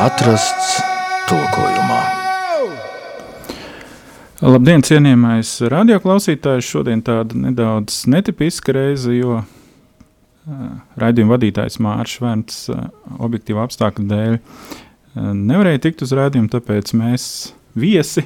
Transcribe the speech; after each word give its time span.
atrasts 0.00 0.78
tulkojumā. 1.28 2.00
Labdien, 4.40 4.80
cienījamais 4.86 5.50
radioklausītājs! 5.68 6.68
Šodien 6.72 7.02
tāda 7.04 7.36
nedaudz 7.36 8.06
netipiska 8.08 8.72
reize, 8.72 9.12
jo 9.12 9.42
raidījuma 11.00 11.34
vadītājs 11.34 11.76
Mārcis 11.84 12.22
Vērns 12.24 12.60
objektīva 13.20 13.66
apstākļu 13.66 14.06
dēļ 14.08 14.38
nevarēja 15.36 15.82
tikt 15.84 16.06
uz 16.06 16.14
raidījumu, 16.16 16.48
tāpēc 16.54 16.94
mēs 16.96 17.26
viesi 17.76 18.24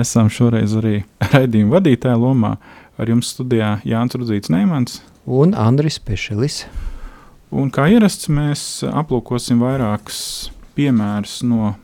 esam 0.00 0.30
šoreiz 0.32 0.72
arī 0.80 1.02
raidījuma 1.34 1.76
vadītāja 1.76 2.16
lomā. 2.22 2.54
Ar 3.00 3.12
jums 3.12 3.34
studijā 3.34 3.74
Jānis 3.88 4.16
Rudzīts 4.16 4.52
Neimans 4.52 5.02
un 5.28 5.52
Andris 5.56 6.00
Pešelis. 6.00 6.62
Un 7.52 7.68
kā 7.74 7.90
ierasts, 7.92 8.30
mēs 8.32 8.64
aplūkosim 8.88 9.60
vairākus 9.60 10.22
piemērus 10.76 11.40
no 11.46 11.74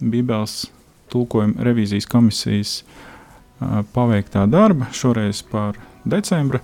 Bībeles 0.00 0.64
tulkojuma 1.12 1.64
revīzijas 1.66 2.08
komisijas 2.08 2.74
uh, 2.80 3.80
paveiktā 3.94 4.46
darba, 4.50 4.88
šoreiz 4.96 5.42
par 5.50 5.78
decembra 6.08 6.62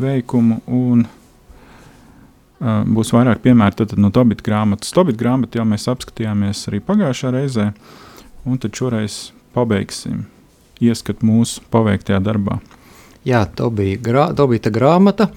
veikumu. 0.00 0.60
Un, 0.66 1.04
uh, 1.04 2.82
būs 2.86 3.12
vairāk 3.16 3.42
piemēru 3.44 3.82
tad, 3.82 3.96
no 4.00 4.12
Tobita 4.14 4.46
grāmatas. 4.46 4.94
Tobita 4.96 5.20
grāmatu 5.20 5.60
jau 5.60 5.66
mēs 5.68 5.88
apskatījāmies 5.92 6.66
arī 6.70 6.82
pagājušā 6.86 7.34
reizē, 7.36 7.70
un 8.46 8.60
tad 8.62 8.76
šoreiz 8.76 9.30
pabeigsim 9.56 10.24
ieskatu 10.80 11.26
mūsu 11.26 11.64
paveiktajā 11.72 12.22
darbā. 12.24 12.60
Jā, 13.26 13.44
Tobita 13.44 14.00
grā, 14.00 14.30
grāmata. 14.72 15.28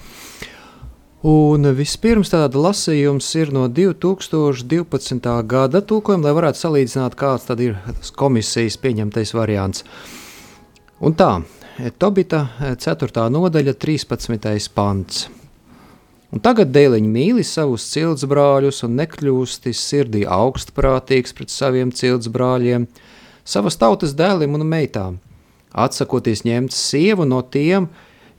Un 1.24 1.64
vispirms 1.72 2.28
tāda 2.28 2.60
lasījums 2.60 3.30
ir 3.40 3.48
no 3.48 3.62
2012. 3.72 5.30
gada 5.48 5.80
tūkojuma, 5.80 6.26
lai 6.26 6.34
varētu 6.36 6.60
salīdzināt, 6.60 7.16
kāds 7.16 7.46
tad 7.48 7.62
ir 7.64 7.78
komisijas 8.20 8.76
pieņemtais 8.82 9.32
variants. 9.32 9.86
Un 11.00 11.16
tā, 11.16 11.30
Tobita 11.96 12.42
4. 12.60 13.24
nodaļa 13.32 13.72
13. 13.72 14.68
pants. 14.76 15.24
Un 16.28 16.44
tagad 16.44 16.74
dēliņi 16.76 17.08
mīli 17.16 17.48
savus 17.48 17.88
ciltsbrāļus 17.94 18.84
un 18.84 19.00
nekļūsti 19.00 19.72
sirdī 19.72 20.26
augstprātīgs 20.28 21.32
pret 21.32 21.48
saviem 21.48 21.88
ciltsbrāļiem, 21.88 22.84
savas 23.48 23.80
tautas 23.80 24.12
dēliem 24.12 24.60
un 24.60 24.68
meitām, 24.68 25.22
atsakoties 25.72 26.44
ņemt 26.44 26.76
sievu 26.76 27.24
no 27.24 27.40
tiem, 27.48 27.88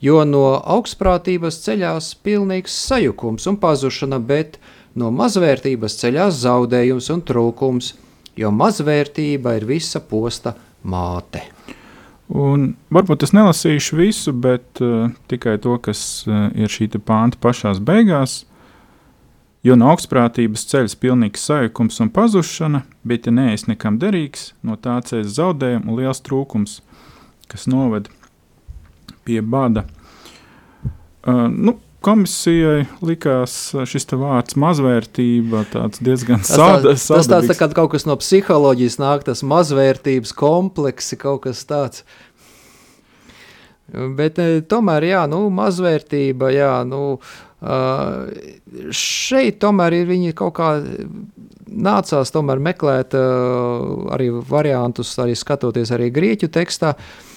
jo 0.04 0.24
no 0.28 0.46
augstprātības 0.60 1.62
ceļās 1.66 2.14
pilnīgs 2.26 2.76
sajukums 2.88 3.48
un 3.52 3.60
pazušana, 3.62 4.20
bet 4.20 4.60
no 4.96 5.12
mazvērtības 5.16 6.00
ceļās 6.02 6.42
zaudējums 6.44 7.12
un 7.14 7.24
trūkums, 7.28 7.94
jo 8.36 8.52
mazvērtība 8.52 9.58
ir 9.60 9.68
visa 9.70 10.02
posta 10.04 10.56
māte. 10.84 11.44
Un 12.26 12.72
varbūt 12.90 13.24
es 13.28 13.36
nelasīšu 13.38 14.00
visu, 14.00 14.34
bet 14.34 14.82
uh, 14.82 15.12
tikai 15.30 15.60
to, 15.62 15.78
kas 15.78 16.26
uh, 16.26 16.50
ir 16.58 16.72
šī 16.72 16.90
pānta 16.98 17.38
pašās 17.42 17.80
beigās. 17.80 18.44
Jo 19.66 19.74
no 19.78 19.90
augstprātības 19.90 20.66
ceļas 20.70 20.94
pilnīgs 21.02 21.46
sajukums 21.48 21.98
un 22.02 22.12
pazušana, 22.14 22.84
bet 23.02 23.26
ja 23.26 23.34
neesi 23.34 23.72
nekam 23.72 23.98
derīgs, 24.02 24.52
no 24.62 24.78
tā 24.78 25.00
ceļas 25.02 25.38
zaudējums 25.38 25.90
un 25.90 25.98
liels 25.98 26.22
trūkums, 26.26 26.82
kas 27.50 27.66
noved 27.70 28.10
pie 28.10 28.25
bada. 29.42 29.86
Uh, 31.26 31.48
nu, 31.50 31.78
komisijai 32.06 32.86
likās 33.06 33.56
šis 33.90 34.06
vārds 34.14 34.58
mazvērtība 34.62 35.64
diezgan 35.98 36.44
sādas. 36.46 37.08
Tas, 37.08 37.08
tā, 37.08 37.18
tas 37.18 37.32
tāds 37.32 37.50
tā 37.50 37.58
kā 37.58 37.70
kaut 37.80 37.96
kas 37.96 38.06
no 38.06 38.18
psiholoģijas 38.22 39.00
nāk, 39.02 39.26
tas 39.26 39.42
mazvērtības 39.48 40.36
kompleksi, 40.38 41.18
kaut 41.22 41.46
kas 41.48 41.66
tāds. 41.70 42.06
Bet 43.90 44.40
eh, 44.42 44.60
tomēr, 44.66 45.10
jā, 45.12 45.26
nu, 45.30 45.46
mazvērtība, 45.54 46.50
jā, 46.54 46.72
nu, 46.90 47.02
uh, 47.18 48.32
šeit 48.94 49.60
tomēr 49.62 50.00
ir 50.02 50.10
viņi 50.10 50.34
kaut 50.38 50.56
kā 50.58 50.72
nācās 51.66 52.34
tomēr 52.34 52.62
meklēt 52.66 53.14
uh, 53.18 54.10
arī 54.14 54.32
variantus, 54.50 55.14
arī 55.22 55.38
skatoties 55.38 55.94
arī 55.94 56.10
grieķu 56.14 56.50
tekstā, 56.54 56.96
uh, 56.98 57.35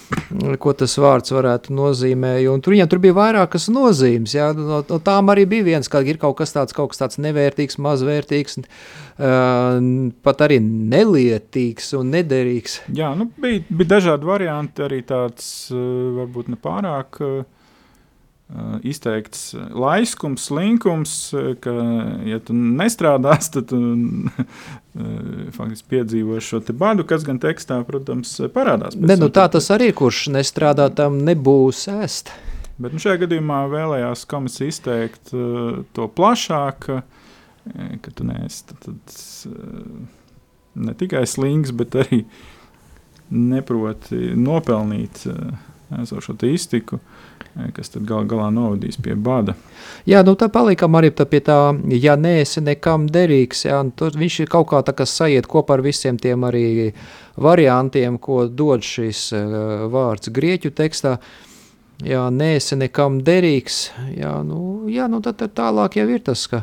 ko 0.63 0.73
tas 0.77 0.95
vārds 1.01 1.33
varētu 1.35 1.75
nozīmēt. 1.77 2.47
Tur 2.65 2.75
viņam 2.75 2.91
tur 2.91 3.03
bija 3.03 3.17
vairākas 3.17 3.69
nozīmes. 3.73 4.35
Jā, 4.37 4.51
no, 4.57 4.81
no 4.89 4.99
tām 5.05 5.33
arī 5.33 5.45
bija 5.51 5.67
viens, 5.67 5.91
ka 5.91 6.03
ir 6.07 6.21
kaut 6.21 6.39
kas 6.41 6.55
tāds, 6.55 6.77
kaut 6.77 6.93
kas 6.93 7.03
tāds 7.03 7.21
nevērtīgs, 7.23 7.79
mazvērtīgs, 7.85 8.59
uh, 8.63 9.79
pat 10.25 10.47
arī 10.47 10.61
nelietīgs 10.65 11.93
un 11.99 12.15
nederīgs. 12.15 12.81
Jā, 12.97 13.13
nu, 13.19 13.29
bija, 13.41 13.65
bija 13.69 13.95
dažādi 13.97 14.29
varianti, 14.29 14.85
arī 14.87 15.03
tāds 15.09 15.69
uh, 15.75 15.79
varbūt 16.23 16.53
ne 16.55 16.61
pārāk. 16.63 17.23
Uh, 17.23 17.58
izteikts 18.83 19.53
laiskums, 19.77 20.47
slinkums, 20.49 21.15
uh, 21.37 21.51
ka, 21.61 21.73
ja 22.25 22.39
tu 22.41 22.57
nestrādās, 22.57 23.51
tad 23.55 23.69
tu 23.69 23.79
uh, 23.79 24.63
faktiski 25.53 25.89
piedzīvo 25.93 26.41
šo 26.41 26.63
badu, 26.73 27.05
kas 27.09 27.27
gan 27.29 27.41
tekstā, 27.43 27.83
protams, 27.89 28.39
parādās. 28.55 28.97
Ne, 28.97 29.19
nu, 29.21 29.29
tā 29.29 29.49
tas 29.53 29.69
arī, 29.75 29.91
kurš 29.97 30.29
nestrādā, 30.33 30.89
tam 30.89 31.21
nebūs 31.29 31.85
ēst. 31.93 32.33
Bet 32.79 32.95
nu, 32.95 33.03
šajā 33.03 33.25
gadījumā 33.27 33.65
vēlējās 33.73 34.25
komisija 34.31 34.73
izteikt 34.73 35.35
uh, 35.37 35.83
to 35.93 36.09
plašāk, 36.09 36.93
ka 38.01 38.11
tu 38.17 38.25
neesi 38.25 38.63
tad, 38.65 38.79
tad, 38.81 39.17
ne 40.79 40.95
tikai 40.97 41.27
slings, 41.29 41.75
bet 41.77 41.99
arī 42.01 42.23
neproti 43.29 44.33
nopelnīt 44.41 45.27
uh, 45.29 45.51
esošo 46.01 46.39
iztiku. 46.49 46.97
Uh, 46.97 47.18
kas 47.75 47.91
tad 47.93 48.07
gal 48.07 48.27
galā 48.29 48.49
novadīs 48.55 48.99
pie 49.03 49.17
bada. 49.19 49.55
Jā, 50.09 50.23
nu 50.27 50.35
tā 50.39 50.49
palikam 50.53 50.97
arī 50.99 51.11
tā 51.15 51.27
pie 51.29 51.41
tā, 51.45 51.59
ja 51.95 52.15
neesi 52.19 52.63
nekam 52.65 53.09
derīgs, 53.13 53.65
jā, 53.67 53.81
tur 53.99 54.17
viņš 54.19 54.41
ir 54.45 54.53
kaut 54.53 54.69
kā 54.73 54.83
tā, 54.87 54.95
kas 54.97 55.17
sajiet 55.19 55.49
kopā 55.51 55.79
ar 55.79 55.85
visiem 55.85 56.19
tiem 56.21 56.47
arī 56.49 56.93
variantiem, 57.39 58.19
ko 58.23 58.47
dod 58.47 58.87
šis 58.87 59.29
uh, 59.37 59.89
vārds 59.93 60.31
grieķu 60.35 60.73
tekstā, 60.79 61.17
jā, 62.07 62.29
neesi 62.35 62.79
nekam 62.79 63.21
derīgs, 63.27 63.89
jā, 64.17 64.37
nu, 64.47 64.87
jā, 64.91 65.09
nu 65.11 65.23
tad, 65.25 65.41
tad 65.43 65.57
tālāk 65.59 65.99
jau 66.01 66.07
ir 66.15 66.23
tas, 66.27 66.47
ka, 66.51 66.63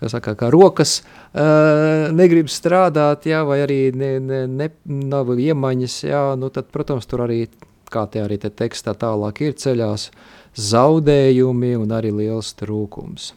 kā 0.00 0.12
saka, 0.12 0.36
kā 0.38 0.50
rokas 0.54 1.00
uh, 1.00 2.10
negrib 2.14 2.50
strādāt, 2.52 3.26
jā, 3.30 3.42
vai 3.48 3.62
arī 3.66 3.80
ne, 3.94 4.14
ne, 4.22 4.44
ne, 4.46 4.70
nav 4.86 5.34
iemaņas, 5.34 6.04
jā, 6.06 6.22
nu 6.38 6.52
tad, 6.54 6.70
protams, 6.74 7.10
tur 7.10 7.26
arī 7.26 7.44
kā 7.90 8.06
te 8.10 8.22
arī 8.22 8.38
te 8.40 8.50
tekstā 8.50 8.94
tālāk 8.98 9.42
ir 9.44 9.58
ceļās, 9.58 10.08
zaudējumi 10.56 11.74
un 11.78 11.94
arī 11.94 12.12
liels 12.14 12.54
trūkums. 12.58 13.32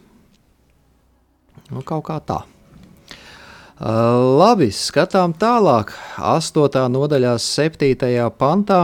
Nu, 1.70 1.82
kaut 1.86 2.04
kā 2.08 2.18
tā. 2.24 2.42
Uh, 3.74 4.38
labi, 4.38 4.68
skatām 4.70 5.32
tālāk. 5.34 5.90
8. 6.22 6.84
nodaļā, 6.94 7.34
7. 7.42 8.30
pantā. 8.38 8.82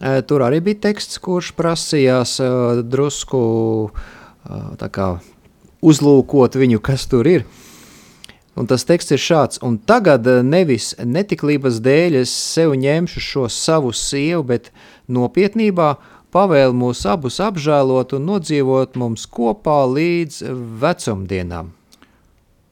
Uh, 0.00 0.18
tur 0.26 0.42
arī 0.42 0.58
bija 0.66 0.88
teksts, 0.88 1.20
kurš 1.22 1.52
prasījās 1.54 2.38
uh, 2.42 2.80
drusku 2.82 3.40
uzlūkot 5.80 6.56
viņu, 6.58 6.80
kas 6.82 7.06
tur 7.06 7.28
ir. 7.30 7.46
Un 8.58 8.66
tas 8.66 8.82
teksts 8.84 9.14
ir 9.14 9.20
šāds, 9.22 9.60
un 9.62 9.78
tagad 9.78 10.26
eh, 10.26 10.40
nevis 10.42 10.92
netiklības 10.98 11.78
dēļ 11.84 12.20
es 12.24 12.32
sev 12.34 12.74
ņemšu 12.74 13.22
šo 13.22 13.44
savu 13.52 13.92
sievu, 13.94 14.42
bet 14.50 14.72
nopietnībā 15.06 15.94
pavēl 16.34 16.74
mūs 16.76 17.04
abus 17.10 17.38
apžēlot 17.42 18.16
un 18.18 18.26
nodzīvot 18.26 18.98
mums 18.98 19.26
kopā 19.30 19.84
līdz 19.90 20.42
vecumdienām. 20.82 21.70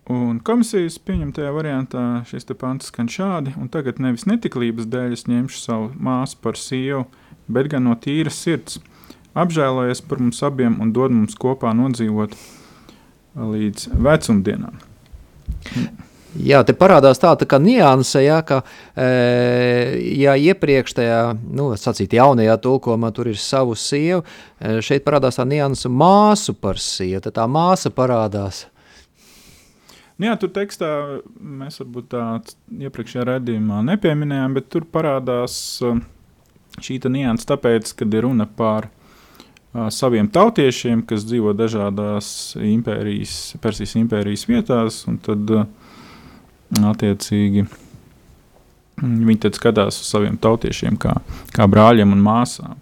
Un 0.08 0.38
komisijas 0.40 0.96
pieņemtajā 1.04 1.50
variantā 1.52 2.02
šis 2.30 2.48
te 2.48 2.56
pants 2.56 2.88
skan 2.88 3.10
šādi, 3.12 3.52
un 3.60 3.68
tagad 3.68 4.00
nevis 4.00 4.24
netiklības 4.28 4.88
dēļ 4.88 5.14
es 5.18 5.26
ņemšu 5.28 5.60
savu 5.60 5.90
māsu 6.00 6.38
par 6.40 6.56
sievu, 6.56 7.04
bet 7.46 7.68
gan 7.74 7.84
no 7.84 7.96
tīras 8.00 8.40
sirds. 8.40 8.80
Apžēlojies 9.38 10.00
par 10.08 10.24
mums 10.24 10.40
abiem 10.42 10.80
un 10.80 10.96
dod 10.96 11.12
mums 11.12 11.36
kopā 11.38 11.74
nodzīvot 11.76 12.34
līdz 13.36 13.90
vecumdienām. 14.00 14.87
Jā, 16.36 16.60
te 16.62 16.74
parādās 16.76 17.18
tāda 17.18 17.46
tā 17.48 17.58
nianse, 17.62 18.20
jā, 18.22 18.36
ka 18.46 18.60
e, 18.92 19.06
ja 20.20 20.36
iepriekš 20.36 20.94
tajā, 20.98 21.20
nu, 21.56 21.70
sacīt, 21.80 22.14
jaunajā 22.14 22.58
tulkojumā 22.62 23.10
tur 23.16 23.30
ir 23.32 23.38
savu 23.40 23.74
sievu, 23.78 24.20
e, 24.60 24.76
šeit 24.84 25.06
parādās 25.06 25.40
tā 25.40 25.46
nianse 25.48 25.88
māsu 25.88 26.52
par 26.54 26.78
sievu, 26.82 27.22
tad 27.24 27.38
tā 27.40 27.46
māsa 27.48 27.90
parādās. 27.94 28.66
Nu 30.18 30.28
jā, 30.28 30.36
tur 30.38 30.52
tekstā 30.52 30.92
mēs 31.38 31.80
varbūt 31.80 32.12
tā 32.12 32.22
iepriekšējā 32.86 33.26
redzījumā 33.32 33.80
nepieminējām, 33.88 34.58
bet 34.58 34.70
tur 34.74 34.84
parādās 34.84 35.56
e, 35.80 35.96
šī 36.84 37.00
nianse 37.08 37.48
tāpēc, 37.48 37.96
kad 37.98 38.14
ir 38.14 38.28
runa 38.28 38.46
par 38.46 38.92
saviem 39.94 40.28
tautiešiem, 40.32 41.02
kas 41.08 41.26
dzīvo 41.28 41.52
dažādās 41.56 42.56
impērijas, 42.60 43.34
Persijas 43.62 43.94
impērijas 44.00 44.46
vietās. 44.48 45.02
Tad, 45.24 45.52
attiecīgi 46.92 47.66
viņi 49.02 49.38
tad 49.44 49.56
skatās 49.58 50.00
uz 50.02 50.10
saviem 50.10 50.36
tautiešiem 50.40 50.98
kā, 51.00 51.14
kā 51.54 51.68
brāļiem 51.70 52.12
un 52.14 52.22
māsām. 52.24 52.76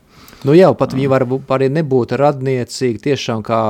Nu 0.47 0.55
jā, 0.55 0.69
pat 0.79 0.95
viņi 0.95 1.09
var 1.11 1.25
arī 1.57 1.69
nebūt 1.73 2.15
radniecīgi, 2.21 3.03
tiešām 3.09 3.43
kā 3.47 3.61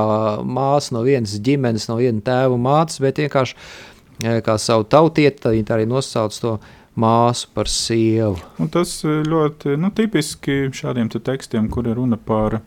māsa 0.45 0.93
no 0.93 1.03
vienas 1.05 1.37
ģimenes, 1.41 1.87
no 1.89 1.97
viena 1.97 2.21
tēva 2.21 2.57
mātes, 2.61 2.99
bet 3.01 3.21
vienkārši 3.23 3.55
kā 4.45 4.57
savu 4.61 4.85
tautieti, 4.89 5.41
tad 5.41 5.55
viņi 5.55 5.73
arī 5.73 5.87
nosauc 5.89 6.37
to 6.37 6.57
māsu 6.97 7.49
par 7.53 7.69
sievu. 7.71 8.37
Un 8.61 8.69
tas 8.73 8.99
ļoti 9.03 9.77
nu, 9.79 9.89
tipiski 9.95 10.67
šādiem 10.75 11.09
te 11.13 11.21
tekstiem, 11.23 11.69
kur 11.73 11.89
ir 11.89 11.97
runa 11.97 12.17
par 12.17 12.59
uh, 12.59 12.65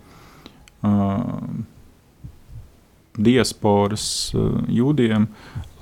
diasporas 3.20 4.04
uh, 4.34 4.60
jūdiem, 4.70 5.26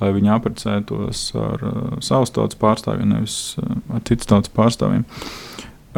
lai 0.01 0.13
viņi 0.15 0.33
apprecētos 0.35 1.23
ar 1.39 1.67
uh, 1.67 1.77
savas 2.05 2.33
tautas 2.35 2.59
pārstāvjiem, 2.61 3.13
nevis 3.15 3.39
uh, 3.61 3.77
ar 3.95 4.05
citas 4.09 4.31
tautas 4.31 4.53
pārstāvjiem. 4.55 5.05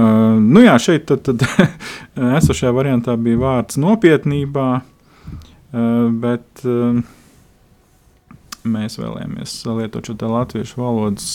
Uh, 0.01 0.39
nu 0.41 0.65
jā, 0.65 0.77
šeit 0.83 1.09
tad, 1.11 1.27
tad 1.27 1.45
esošajā 2.41 2.73
variantā 2.77 3.17
bija 3.21 3.41
vārds 3.41 3.81
nopietnībā, 3.81 4.69
uh, 4.81 6.07
bet 6.23 6.65
uh, 6.67 7.01
mēs 8.71 8.99
vēlējāmies 9.01 9.59
lietot 9.71 10.11
šo 10.11 10.17
latviešu 10.21 10.81
valodas 10.83 11.29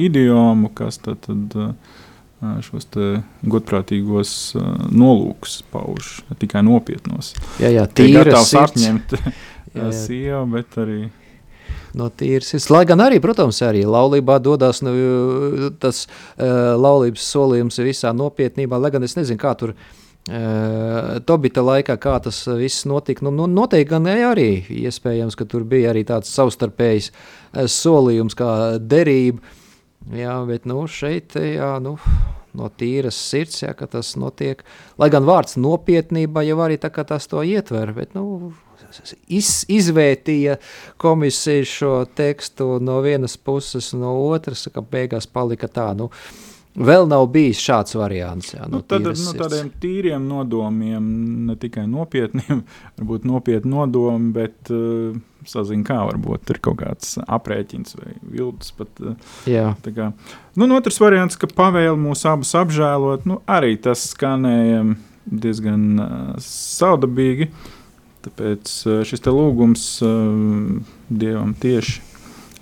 idiomu, 0.00 0.70
kas 0.72 0.96
tad, 1.04 1.26
tad 1.26 1.56
šos 2.62 2.86
godprātīgos 3.50 4.32
uh, 4.54 4.66
nolūkus 4.94 5.60
pauž, 5.72 6.18
tikai 6.38 6.62
nopietnos. 6.66 7.32
Jā, 7.58 7.72
jā, 7.74 7.86
tīras 7.90 8.50
sirds. 8.50 8.60
apņemt 8.62 9.16
sievu, 10.04 10.44
bet 10.54 10.78
arī 10.78 11.00
no 11.98 12.08
tīras 12.14 12.52
sirds. 12.52 12.68
Lai 12.72 12.84
gan 12.88 13.02
arī, 13.02 13.20
protams, 13.22 13.60
arī 13.66 13.84
laulībā 13.88 14.38
dodas 14.42 14.82
nu, 14.86 14.94
tas 15.82 16.04
uh, 16.06 16.74
laulības 16.78 17.26
solījums 17.32 17.80
visā 17.82 18.14
nopietnībā, 18.16 18.78
lai 18.80 18.92
gan 18.94 19.06
es 19.06 19.16
nezinu, 19.18 19.40
kā 19.40 19.54
tur 19.58 19.74
uh, 19.74 21.18
Tobita 21.26 21.64
laikā, 21.64 21.98
kā 22.00 22.18
tas 22.24 22.42
viss 22.58 22.86
notika. 22.88 23.26
Nu, 23.26 23.34
nu, 23.34 23.48
noteikti 23.50 23.94
gan 23.94 24.10
arī 24.12 24.50
iespējams, 24.84 25.38
ka 25.38 25.48
tur 25.48 25.66
bija 25.68 25.94
arī 25.94 26.04
tāds 26.08 26.32
savstarpējs 26.34 27.10
uh, 27.12 27.64
solījums 27.66 28.38
kā 28.38 28.52
derība. 28.78 29.56
Jā, 30.14 30.34
bet 30.48 30.64
nu, 30.68 30.84
šeit 30.88 31.34
jā, 31.36 31.74
nu, 31.82 31.96
no 32.56 32.68
tīras 32.70 33.18
sirds, 33.18 33.62
jā, 33.64 33.74
ka 33.76 33.88
tas 33.90 34.14
notiek. 34.20 34.62
Lai 35.00 35.10
gan 35.12 35.26
vārds 35.28 35.58
nopietnība 35.60 36.44
jau 36.46 36.60
arī 36.64 36.78
tā 36.80 36.90
tas 37.04 37.26
to 37.28 37.42
ietver, 37.44 37.92
bet 37.96 38.14
nu, 38.16 38.52
iz, 39.26 39.64
izvērtīja 39.68 40.58
komisija 40.96 41.66
šo 41.68 41.92
tekstu 42.18 42.78
no 42.80 43.00
vienas 43.04 43.36
puses, 43.36 43.92
no 43.92 44.14
otras, 44.30 44.68
ka 44.72 44.80
beigās 44.80 45.26
palika 45.26 45.68
tā, 45.68 45.90
nu, 45.98 46.10
Vēl 46.78 47.08
nav 47.10 47.24
bijis 47.34 47.58
šāds 47.64 47.96
variants. 47.98 48.52
Jā, 48.54 48.68
nu, 48.70 48.82
tad, 48.86 49.06
no 49.08 49.32
tādiem 49.34 49.70
tīriem 49.82 50.28
nodomiem, 50.28 51.06
ne 51.48 51.56
tikai 51.58 51.88
nopietniem, 51.90 52.60
varbūt 53.00 53.26
nopietni 53.26 53.72
nodomi, 53.72 54.30
bet 54.36 54.70
uh, 54.74 55.16
sazina, 55.48 55.86
kā 55.88 55.98
varbūt 56.10 56.52
ir 56.54 56.60
kaut 56.62 56.78
kāds 56.82 57.16
aprēķins 57.24 57.98
vai 57.98 58.14
viltus. 58.22 58.70
Pat, 58.78 58.92
uh, 59.02 59.72
kā, 59.88 60.12
nu, 60.58 60.70
otrs 60.76 61.00
variants, 61.02 61.40
ka 61.40 61.50
pavēle 61.50 61.96
mūs 61.98 62.22
abus 62.30 62.54
apžēlot, 62.58 63.26
nu, 63.26 63.40
arī 63.50 63.74
tas 63.82 64.10
skanēja 64.12 64.84
diezgan 65.28 65.90
uh, 65.98 66.14
saudabīgi. 66.44 67.50
Uh, 67.50 67.74
Tāpēc 68.28 68.72
eh, 68.88 69.02
šis 69.06 69.24
lūgums 69.28 69.84
uh, 70.04 70.78
Dievam 71.08 71.54
tieši 71.58 72.02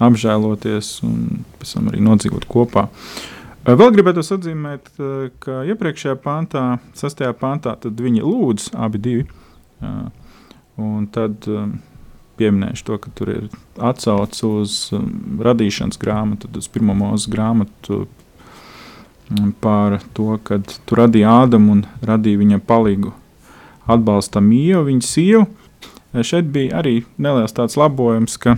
apžēloties 0.04 0.90
un 1.06 1.44
pēc 1.56 1.72
tam 1.78 1.88
arī 1.90 2.02
nodzīvot 2.04 2.44
kopā. 2.50 2.86
Uh, 2.86 3.35
vēl 3.74 3.92
gribētu 3.96 4.22
atzīmēt, 4.22 4.92
uh, 5.00 5.26
ka 5.42 5.64
iepriekšējā 5.72 6.14
pantā, 6.22 6.64
sastajā 6.94 7.32
pantā, 7.40 7.74
viņi 7.82 8.22
lūdz 8.22 8.70
abi 8.78 9.02
divi. 9.02 9.28
Un 10.76 11.06
tad 11.12 11.44
pieminēšu 12.36 12.84
to, 12.84 12.98
ka 13.00 13.12
tur 13.16 13.32
ir 13.32 13.44
atsauce 13.80 14.44
uz 14.46 14.76
radīšanas 15.48 16.00
grāmatu, 16.00 16.50
uz 16.56 16.68
pirmo 16.72 16.96
mūža 16.96 17.32
grāmatu 17.32 18.04
par 19.60 19.98
to, 20.14 20.36
ka 20.44 20.60
tu 20.60 20.98
radīji 20.98 21.26
Ādamu 21.28 21.78
un 21.78 21.84
radīji 22.06 22.42
viņa 22.44 22.60
palīgu 22.68 23.12
atbalsta 23.90 24.42
Mīju, 24.44 24.84
viņa 24.86 25.06
sievu. 25.06 25.46
Šeit 26.16 26.48
bija 26.52 26.80
arī 26.80 27.00
neliels 27.20 27.54
tāds 27.56 27.76
labojums, 27.76 28.38
ka 28.40 28.56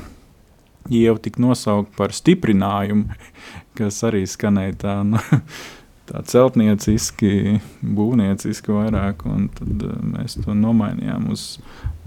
Ieva 0.88 1.18
tika 1.20 1.42
nosaukta 1.42 1.92
par 1.98 2.14
stiprinājumu, 2.16 3.18
kas 3.78 4.00
arī 4.08 4.24
skanēja 4.28 4.78
tā, 4.84 4.96
nu, 5.08 5.20
tā 6.08 6.24
celtnieciski, 6.30 7.58
būvnieciski 7.82 8.74
vairāk, 8.74 9.26
un 9.28 9.50
tad 9.58 9.86
uh, 9.90 10.00
mēs 10.16 10.38
to 10.44 10.56
nomainījām 10.56 11.30
uz 11.34 11.50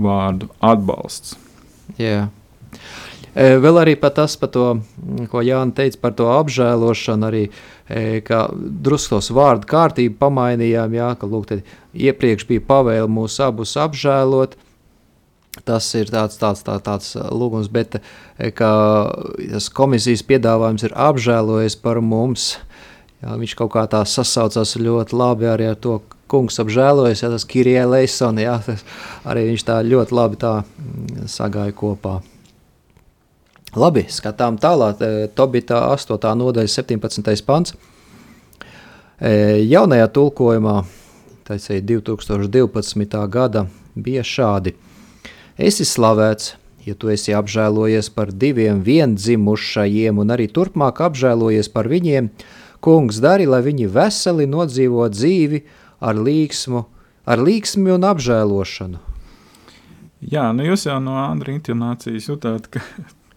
vārdu 0.02 0.50
atbalsts. 0.64 1.38
Jā. 2.00 2.30
Vēl 3.32 3.78
arī 3.80 3.94
par 3.96 4.12
tas, 4.12 4.34
par 4.36 4.50
to, 4.52 4.66
ko 5.32 5.40
Jānis 5.46 5.78
teica 5.78 6.00
par 6.04 6.16
to 6.20 6.28
apžēlošanu, 6.34 7.28
arī 7.30 7.44
ka 8.28 8.42
drusku 8.52 9.22
vārdu 9.32 9.70
kārtību 9.72 10.18
pamainījām. 10.20 10.98
Jā, 10.98 11.14
ka 11.20 11.30
lūk, 11.32 11.54
iepriekš 11.96 12.48
bija 12.50 12.66
pavēle 12.68 13.08
mūs 13.12 13.40
abus 13.44 13.78
apžēlot. 13.80 14.58
Tas 15.68 15.86
ir 15.98 16.10
tāds, 16.10 16.40
tāds, 16.42 16.64
tā, 16.66 16.80
tāds 16.82 17.14
lūgums, 17.16 17.70
bet 17.70 18.00
tas 18.42 19.68
komisijas 19.78 20.24
piedāvājums 20.26 20.88
ir 20.88 20.96
apžēlojies 20.98 21.78
par 21.84 22.02
mums. 22.02 22.56
Jā, 23.22 23.36
viņš 23.38 23.54
kaut 23.60 23.76
kā 23.76 23.86
tā 23.86 24.02
sasaucās 24.10 24.74
ļoti 24.82 25.14
labi 25.14 25.46
arī 25.52 25.70
ar 25.70 25.78
to 25.78 26.00
kungs 26.32 26.58
apžēlojas, 26.64 27.22
ja 27.22 27.30
tas 27.30 27.46
ir 27.46 27.52
Kirijai 27.52 27.88
Leisona. 27.90 28.58
Arī 29.30 29.50
viņš 29.52 29.66
tā 29.68 29.82
ļoti 29.86 30.16
labi 30.16 30.40
tā 30.42 30.54
mm, 30.64 31.28
sagāja 31.30 31.76
kopā. 31.78 32.20
Labi, 33.78 34.04
skatām 34.12 34.58
tālāk. 34.60 35.00
E, 35.00 35.28
Tobita 35.36 35.86
8. 35.94 36.18
nodaļa, 36.40 36.72
17. 36.72 37.46
pants. 37.48 37.76
E, 39.22 39.32
jaunajā 39.70 40.10
tulkojumā, 40.12 40.82
tas 41.48 41.70
ir 41.72 41.86
2012. 41.88 43.22
gada, 43.32 43.68
bija 43.96 44.26
šādi. 44.28 44.76
Esi 45.60 45.86
slavēts, 45.88 46.56
ja 46.86 46.96
tu 46.96 47.12
esi 47.12 47.36
apžēlojies 47.36 48.10
par 48.16 48.32
diviem 48.32 48.82
viendzimušajiem 48.86 50.22
un 50.22 50.34
arī 50.34 50.48
turpmāk 50.48 51.02
apžēlojies 51.04 51.70
par 51.74 51.90
viņiem, 51.92 52.32
kungs 52.82 53.20
dari, 53.22 53.46
lai 53.46 53.62
viņi 53.66 53.90
veseli 53.92 54.48
nodzīvo 54.50 55.08
dzīvi 55.12 55.62
ar 56.02 56.18
līksmu, 56.18 56.86
ar 57.30 57.44
līksmi 57.44 57.94
un 57.94 58.08
apžēlošanu. 58.10 59.02
Jā, 60.22 60.52
nu 60.54 60.66
jūs 60.66 60.86
jau 60.86 61.00
no 61.02 61.18
Andra 61.18 61.54
intonācijas 61.54 62.30
jutāt, 62.30 62.70
ka 62.70 62.82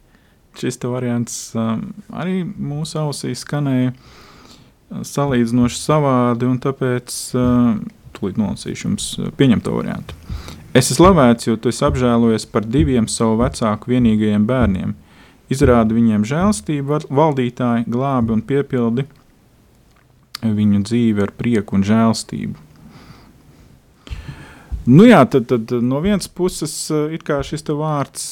šis 0.61 0.79
variants 0.85 1.55
um, 1.57 1.91
arī 2.13 2.43
mūsu 2.45 3.01
ausīs 3.01 3.45
skanēja 3.45 3.93
uh, 3.93 5.05
salīdzinoši 5.05 5.81
savādi, 5.81 6.49
un 6.49 6.61
tāpēc 6.63 7.17
uh, 7.37 7.73
tūlīt 8.17 8.41
nolasīšu 8.41 8.89
jums 8.89 9.09
uh, 9.19 9.33
pieņemto 9.37 9.73
variantu. 9.77 10.17
Es 10.75 10.91
esmu 10.91 11.05
slavēts, 11.05 11.47
jo 11.47 11.55
tu 11.55 11.71
esi 11.71 11.85
apžēlojies 11.87 12.49
par 12.51 12.65
diviem 12.67 13.07
savu 13.07 13.39
vecāku 13.45 13.93
vienīgajiem 13.93 14.47
bērniem. 14.49 14.97
Izrādi 15.53 15.95
viņiem 15.95 16.25
žēlstību, 16.27 16.99
valdītāji, 17.15 17.87
glābi 17.95 18.35
un 18.35 18.43
piepildi 18.43 19.05
viņu 20.43 20.83
dzīvi 20.85 21.23
ar 21.25 21.33
prieku 21.39 21.79
un 21.79 21.87
žēlstību. 21.87 22.65
Nu 24.85 25.07
jā, 25.09 25.23
tad, 25.31 25.47
tad 25.49 25.71
no 25.81 26.03
vienas 26.05 26.27
puses 26.29 26.75
ir 26.91 27.23
šis 27.23 27.65
vārds, 27.71 28.27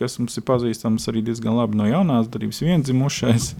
kas 0.00 0.16
mums 0.18 0.34
ir 0.34 0.46
pazīstams 0.48 1.06
arī 1.12 1.22
diezgan 1.28 1.54
labi 1.54 1.78
no 1.78 1.86
jaunās 1.86 2.26
darbības, 2.26 2.64
vienzimušais. 2.64 3.52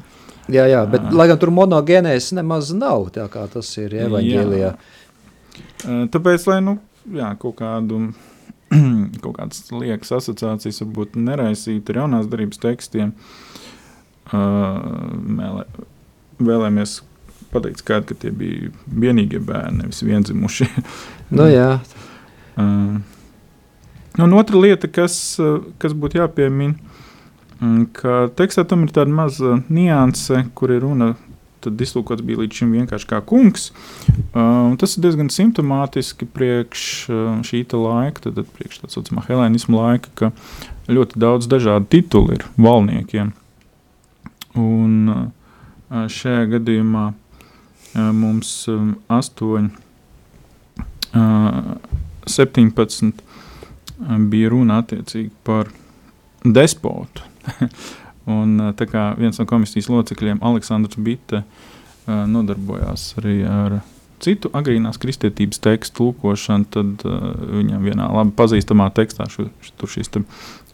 Jā, 0.51 0.65
jā, 0.71 0.83
bet 0.91 1.05
jā. 1.05 1.13
lai 1.15 1.29
gan 1.31 1.39
tur 1.43 1.53
monogēnēs 1.55 2.33
nemaz 2.35 2.73
nav, 2.75 3.11
tā 3.15 3.29
kā 3.31 3.45
tas 3.51 3.71
ir 3.79 3.95
evaņģēlijā. 4.09 4.75
Tāpēc, 6.15 6.49
lai 6.51 6.61
nu, 6.65 6.79
jā, 7.15 7.33
kaut 7.43 7.59
kādu 7.61 8.01
kaut 9.23 9.37
kādas 9.39 9.67
liekas 9.71 10.15
asociācijas 10.19 10.83
varbūt 10.83 11.19
neraisīt 11.21 11.93
ar 11.93 12.03
jaunās 12.03 12.31
darbības 12.31 12.63
tekstiem, 12.63 13.13
mēlē, 14.33 15.67
vēlamies 16.43 16.99
pateikt 17.53 17.85
skaidri, 17.85 18.11
ka 18.11 18.25
tie 18.25 18.33
bija 18.35 18.73
vienīgie 18.91 19.39
bērni, 19.39 19.85
nevis 19.85 20.03
vienzimušie. 20.05 20.67
nu 21.39 21.47
jā, 21.51 21.77
Uh, 22.57 22.97
un 24.19 24.33
otra 24.33 24.57
lieta, 24.57 24.89
kas, 24.89 25.37
kas 25.77 25.93
būtu 25.93 26.23
jāpiemina, 26.23 26.73
ka 27.97 28.31
tekstā 28.37 28.65
tam 28.69 28.87
ir 28.87 28.95
tāda 28.97 29.13
maza 29.13 29.59
nianse, 29.69 30.47
kur 30.57 30.73
ir 30.73 30.81
runa. 30.87 31.13
Tad 31.67 31.83
izlūkots 31.83 32.23
bija 32.23 32.45
līdz 32.45 32.61
šim 32.61 32.75
vienkārši 32.77 33.09
kā 33.11 33.19
kungs. 33.27 33.73
Uh, 34.31 34.77
tas 34.79 34.95
ir 34.95 35.03
diezgan 35.03 35.31
simptomātiski 35.35 36.29
priekš 36.31 36.85
uh, 37.11 37.25
šī 37.47 37.65
laika, 37.75 38.23
tad, 38.29 38.39
tad 38.39 38.53
priekš 38.55 38.85
tā 38.85 38.91
saucamā 38.93 39.25
helēnismu 39.27 39.81
laika, 39.81 40.13
ka 40.15 40.31
ļoti 40.93 41.19
daudz 41.19 41.51
dažādu 41.51 41.91
titulu 41.97 42.37
ir 42.39 42.47
valniekiem. 42.55 43.33
Un 44.57 45.11
uh, 45.11 45.27
šajā 45.91 46.47
gadījumā 46.55 47.09
uh, 47.11 48.13
mums 48.15 48.53
um, 48.71 48.95
8, 49.11 49.71
uh, 51.11 51.75
17 52.31 53.25
bija 54.31 54.53
runa 54.53 54.81
attiecīgi 54.83 55.33
par 55.47 55.71
despotu. 56.45 57.27
un, 58.31 58.57
kā 58.77 59.09
viens 59.19 59.39
no 59.41 59.47
komisijas 59.49 59.91
locekļiem, 59.93 60.43
Aleksandrs 60.45 60.99
Bitte, 60.99 61.43
nodarbojās 62.07 63.13
arī 63.21 63.41
ar 63.49 63.81
citu 64.23 64.51
agrīnās 64.57 64.99
kristietības 65.01 65.61
tekstu 65.63 65.99
tulkošanu, 66.01 66.69
tad 66.73 67.03
viņam 67.05 67.83
vienā 67.85 68.07
labi 68.15 68.33
pazīstamā 68.39 68.89
tekstā 68.97 69.29
šu, 69.31 69.49
tur 69.77 69.93
šis 69.93 70.13
te 70.15 70.23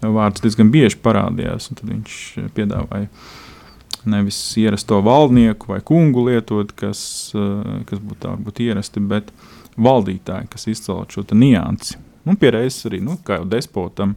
vārds 0.03 0.45
diezgan 0.45 0.71
bieži 0.73 1.01
parādījās. 1.03 1.71
Tad 1.73 1.89
viņš 1.89 2.19
piedāvāja 2.57 3.09
nevis 4.13 4.39
ierasto 4.59 4.99
valdnieku 5.05 5.75
vai 5.75 5.81
kungu 5.87 6.27
lietot, 6.29 6.73
kas, 6.79 7.33
kas 7.89 8.03
būtu 8.03 8.21
tā 8.25 8.37
būt 8.39 8.63
ierasti, 8.65 9.03
bet 9.03 9.31
valdītāji, 9.79 10.51
kas 10.53 10.69
izcelt 10.71 11.15
šo 11.15 11.25
niansi. 11.33 11.99
Un 12.29 12.39
pierādījis 12.39 12.85
arī, 12.87 13.01
nu, 13.03 13.17
kā 13.27 13.41
jau 13.41 13.47
despotam, 13.51 14.15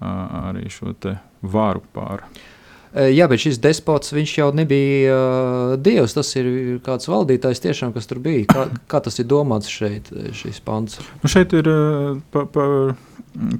arī 0.00 0.68
šo 0.72 0.94
varu 1.42 1.84
pār 1.94 2.26
Jā, 2.90 3.28
bet 3.30 3.38
šis 3.38 3.60
despots 3.62 4.10
jau 4.34 4.48
nebija 4.54 5.14
uh, 5.14 5.74
dievs. 5.78 6.14
Tas 6.16 6.32
ir 6.34 6.48
kāds 6.82 7.06
valdītājs, 7.06 7.62
tiešām, 7.62 7.92
kas 7.94 8.10
tur 8.10 8.18
bija. 8.24 8.48
Kā, 8.50 8.64
kā 8.90 8.98
tas 9.04 9.20
ir 9.22 9.28
domāts 9.30 9.70
šeit, 9.70 10.10
šis 10.34 10.58
pants? 10.66 10.98
Nu 11.22 11.30
šeit 11.30 11.54
ir 11.54 11.70
uh, 11.70 12.18
pa, 12.34 12.48
pa, 12.50 12.66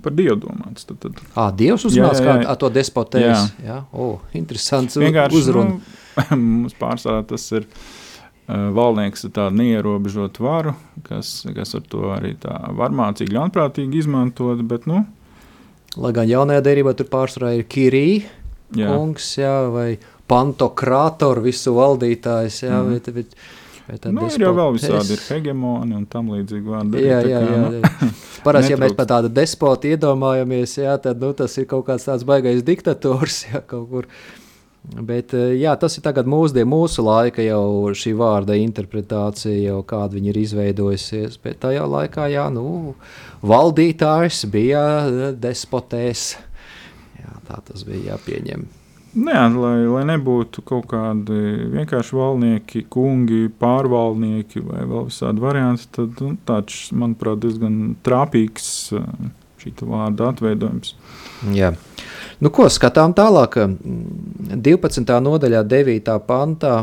par 0.03 0.17
dievu 0.19 0.35
domāts. 0.49 0.89
Tad, 0.89 0.99
tad. 1.05 1.23
À, 1.39 1.47
dievs 1.55 1.87
uznāca 1.87 2.27
kā 2.27 2.37
ar 2.43 2.59
to 2.59 2.73
despotēs. 2.75 3.23
Jā, 3.23 3.69
jā. 3.69 3.79
Oh, 3.95 4.19
interesants 4.35 4.99
uzruna. 4.99 5.79
Nu, 5.79 6.41
mums 6.59 6.75
pārsvarā 6.81 7.23
tas 7.31 7.47
ir 7.55 7.69
uh, 7.69 8.67
valdnieks 8.75 9.29
ar 9.31 9.35
tādu 9.39 9.61
neierobežotu 9.63 10.43
varu, 10.43 10.75
kas, 11.07 11.37
kas 11.55 11.79
ar 11.79 11.87
to 11.87 12.11
arī 12.17 12.35
tā 12.43 12.59
varmācīgi, 12.83 13.39
ļaunprātīgi 13.39 14.03
izmantot. 14.03 14.67
Bet, 14.67 14.91
nu, 14.91 15.05
Lai 15.99 16.13
gan 16.15 16.29
jaunajā 16.31 16.63
derībā 16.63 16.95
tur 16.95 17.09
pārsvarā 17.11 17.57
ir 17.59 17.65
Kirija 17.67 18.29
jā. 18.77 18.91
kungs, 18.91 19.33
jā, 19.41 19.55
vai 19.75 19.89
pantokrātoru 20.31 21.43
visu 21.49 21.75
valdītājs. 21.75 22.61
Jā, 22.63 22.79
mm. 22.79 22.93
bet, 22.95 23.11
bet, 23.17 24.05
nu, 24.15 24.29
ir 24.31 24.45
jau 24.47 24.53
vēl 24.55 24.77
visādi 24.77 25.17
ir 25.17 25.25
hegemoni 25.27 25.97
un 25.99 26.05
tam 26.11 26.31
līdzīgi 26.31 26.75
vārdi. 26.75 27.03
Jā, 27.03 27.19
jā, 27.27 27.41
jā. 27.43 27.63
Nu, 27.65 28.11
Parasti, 28.45 28.73
ja 28.73 28.79
mēs 28.81 28.95
par 28.97 29.09
tādu 29.11 29.33
despotu 29.35 29.91
iedomājamies, 29.91 30.77
jā, 30.81 30.95
tad 31.03 31.21
nu, 31.21 31.33
tas 31.37 31.59
ir 31.61 31.67
kaut 31.71 31.89
kāds 31.91 32.07
tāds 32.07 32.25
baigais 32.29 32.63
diktators, 32.67 33.43
jā, 33.51 33.65
kaut 33.67 33.91
kur. 33.91 34.09
Bet 34.81 35.35
eh, 35.37 35.55
jā, 35.61 35.75
tas 35.79 35.99
ir 35.99 36.05
tagad 36.05 36.29
mūsdien, 36.31 36.69
mūsu 36.69 37.05
laika 37.05 37.45
jau 37.45 37.93
šī 37.97 38.15
vārda 38.17 38.57
interpretācija, 38.57 39.53
jau 39.69 39.81
kāda 39.87 40.17
viņa 40.17 40.33
ir 40.33 40.41
izveidojusies. 40.41 41.37
Bet 41.45 41.61
tajā 41.67 41.85
laikā, 41.85 42.31
jā, 42.33 42.47
nu, 42.55 42.95
valdītājs 43.45 44.47
bija 44.51 44.85
eh, 45.05 45.25
despotēs. 45.37 46.31
Jā, 47.21 47.35
tā 47.49 47.61
tas 47.69 47.85
bija 47.85 48.15
jāpieņem. 48.15 48.65
Nu 49.21 49.35
jā, 49.35 49.45
lai, 49.59 49.77
lai 49.91 50.05
nebūtu 50.07 50.63
kaut 50.65 50.87
kādi 50.93 51.37
vienkārši 51.75 52.17
valnieki, 52.17 52.85
kungi, 52.95 53.49
pārvaldnieki 53.61 54.63
vai 54.65 54.85
vēl 54.87 55.09
visādi 55.11 55.43
varianti, 55.43 55.89
tad 55.97 56.23
nu, 56.23 56.37
tāds, 56.47 56.87
manuprāt, 56.95 57.43
diezgan 57.43 57.97
trāpīgs 58.07 58.71
šī 59.61 59.75
vārda 59.83 60.31
atveidojums. 60.31 60.95
Jā. 61.53 61.75
Nu, 62.41 62.50
ko 62.55 62.69
skatām 62.73 63.15
tālāk? 63.17 63.59
12. 64.55 65.12
nodaļā, 65.27 65.62
9. 65.67 66.17
pantā, 66.27 66.75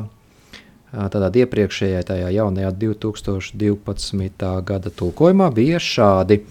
tādā 0.93 1.31
iepriekšējā, 1.43 2.05
tajā 2.11 2.29
jaunajā 2.37 2.71
2012. 2.85 4.53
gada 4.71 4.93
tulkojumā 5.01 5.51
bija 5.55 5.83
šādi– 5.83 6.41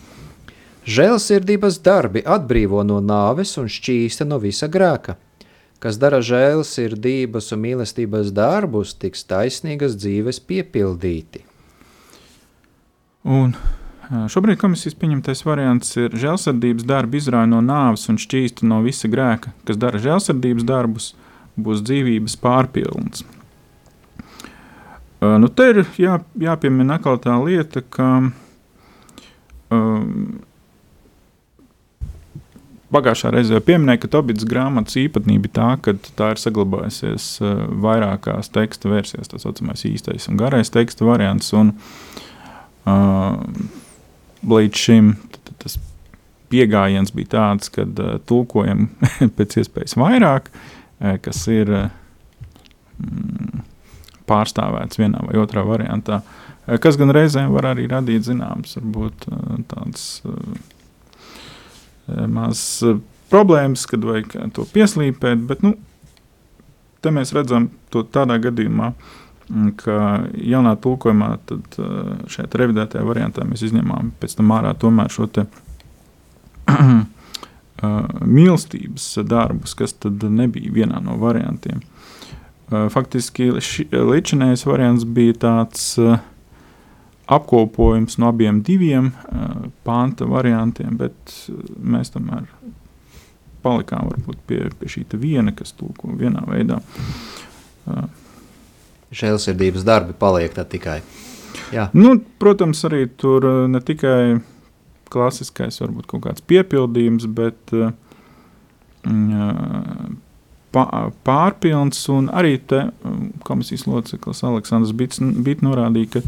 Žēlsirdības 0.87 1.81
darbi 1.83 2.21
atbrīvo 2.23 2.85
no 2.87 3.00
nāves 3.02 3.57
un 3.59 3.66
šķīsta 3.66 4.23
no 4.28 4.37
visa 4.38 4.69
grēka. 4.71 5.16
Kas 5.83 5.99
dara 5.99 6.21
žēlsirdības 6.23 7.50
un 7.57 7.61
mīlestības 7.64 8.31
darbus, 8.35 8.93
tiks 8.95 9.26
taisnīgas 9.26 9.97
dzīves 9.99 10.38
piepildīti. 10.47 11.43
Un 13.26 13.57
šobrīd 14.07 14.59
komisijas 14.61 14.95
pieņemtais 15.01 15.43
variants 15.47 15.97
ir 15.99 16.15
žēlsirdības 16.15 16.87
darbi 16.87 17.19
izrauj 17.19 17.49
no 17.51 17.63
nāves 17.65 18.07
un 18.13 18.21
šķīsta 18.23 18.67
no 18.69 18.81
visa 18.85 19.11
grēka. 19.11 19.55
Kas 19.67 19.81
dara 19.83 19.99
žēlsirdības 20.03 20.67
darbus, 20.67 21.13
būs 21.57 21.83
dzīvības 21.87 22.37
pārpilns. 22.43 23.25
Nu, 25.21 25.49
te 25.49 25.71
ir 25.73 25.81
jā, 25.99 26.19
jāpiemina 26.39 26.99
atkal 27.01 27.17
tā 27.25 27.35
lieta, 27.41 27.81
ka 27.83 28.11
um, 29.73 30.43
Pagājušā 32.93 33.33
reizē 33.35 33.59
pieminēja, 33.65 34.05
ka 34.05 34.11
Tobits 34.13 34.47
grāmatas 34.47 34.95
īpatnība 35.01 35.49
ir 35.49 35.53
tā, 35.57 35.71
ka 35.83 35.97
tā 36.21 36.29
ir 36.33 36.41
saglabājusies 36.41 37.25
uh, 37.43 37.65
vairākās 37.83 38.53
teksta 38.55 38.93
versijās, 38.93 39.33
tā 39.33 39.41
saucamais 39.43 39.83
īstais 39.89 40.29
un 40.31 40.39
garais 40.39 40.71
teksta 40.73 41.09
variants. 41.09 41.51
Un, 41.59 41.73
uh, 42.87 43.41
līdz 44.47 44.83
šim 44.83 45.12
tas 45.62 45.79
pieejams 46.53 47.12
bija 47.17 47.33
tāds, 47.37 47.71
ka 47.75 47.87
uh, 47.87 48.17
tulkojam 48.29 48.88
pēc 49.38 49.61
iespējas 49.62 49.97
vairāk, 49.99 50.50
uh, 50.53 51.17
kas 51.23 51.43
ir 51.53 51.73
uh, 51.75 51.88
pārstāvēts 54.31 55.03
vienā 55.03 55.26
vai 55.26 55.43
otrā 55.43 55.67
variantā, 55.67 56.23
uh, 56.23 56.79
kas 56.83 56.99
gan 57.00 57.15
reizēm 57.15 57.53
var 57.55 57.73
arī 57.75 57.88
radīt 57.91 58.31
zināmas, 58.31 58.79
varbūt 58.79 59.29
uh, 59.33 59.61
tādas. 59.71 60.09
Uh, 60.25 60.57
Eh, 62.07 62.26
mazas 62.31 62.83
eh, 62.87 62.99
problēmas, 63.33 63.87
kad 63.91 64.05
vajag 64.07 64.37
to 64.55 64.67
pieslīpēt. 64.71 65.43
Bet, 65.49 65.62
nu, 65.67 65.75
te 67.03 67.11
mēs 67.15 67.35
redzam 67.35 67.71
to 67.91 68.05
tādā 68.15 68.38
gadījumā, 68.45 68.93
mm, 68.93 69.25
ka 69.79 70.26
jaunā 70.35 70.75
tulkojumā, 70.83 71.31
tad 71.49 71.79
eh, 71.79 71.88
šajā 72.33 72.50
revidētajā 72.62 73.05
variantā 73.07 73.47
mēs 73.47 73.67
izņemām 73.69 74.12
pēc 74.21 74.38
tam 74.38 74.55
ārā 74.57 74.73
tomēr 74.79 75.12
šo 75.12 75.29
te 75.31 75.47
mīlestības 78.37 79.11
darbus, 79.29 79.76
kas 79.79 79.93
tad 80.00 80.25
nebija 80.33 80.73
vienā 80.73 80.99
no 81.05 81.19
variantiem. 81.21 81.83
Faktiski 82.91 83.53
līdzinējais 83.93 84.65
variants 84.67 85.05
bija 85.07 85.37
tāds 85.45 85.93
apkopojums 87.31 88.17
no 88.19 88.33
abiem 88.33 88.59
diviem 88.67 89.12
pānta 89.87 90.26
variantiem, 90.26 90.97
bet 90.99 91.37
mēs 91.79 92.11
tomēr 92.17 92.49
palikām 93.62 94.11
pie, 94.49 94.65
pie 94.81 94.91
šī 94.91 95.07
viena, 95.21 95.55
kas 95.55 95.76
tulko 95.76 96.11
vienā 96.19 96.43
veidā. 96.49 96.81
Uh, 97.87 98.09
Žēlsirdības 99.16 99.87
darbi 99.87 100.16
paliek 100.18 100.52
tikai. 100.68 101.00
Jā. 101.73 101.88
Nu, 101.96 102.18
protams, 102.40 102.82
arī 102.87 103.06
tur 103.18 103.46
ne 103.70 103.80
tikai 103.80 104.38
klasiskais, 105.12 105.80
varbūt 105.80 106.08
kaut 106.11 106.26
kāds 106.26 106.44
piepildījums, 106.46 107.25
bet 107.32 107.73
uh, 107.75 107.90
pārpilns 111.26 112.02
arī 112.37 112.56
te 112.68 112.82
komisijas 113.46 113.87
loceklis 113.88 114.44
Aleksandrs 114.44 114.92
Bits, 114.99 115.23
norādīja, 115.64 116.18
ka 116.18 116.26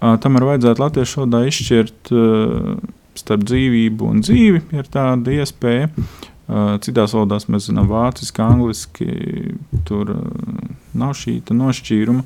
Tam 0.00 0.38
ir 0.38 0.46
vajadzētu 0.48 0.80
latviešu 0.80 1.20
valodā 1.20 1.42
izšķirt 1.50 2.10
starp 3.20 3.42
dzīvību 3.44 4.06
un 4.08 4.22
dzīvi. 4.24 4.62
Ir 4.72 4.86
tāda 4.88 5.34
iespēja. 5.34 5.90
Citās 6.84 7.12
valodās 7.14 7.46
mēs 7.52 7.68
zinām, 7.68 7.90
vāciski, 7.90 8.40
angliski. 8.42 9.08
Tur 9.88 10.14
nav 10.94 11.14
šī 11.18 11.40
nošķīruma. 11.50 12.24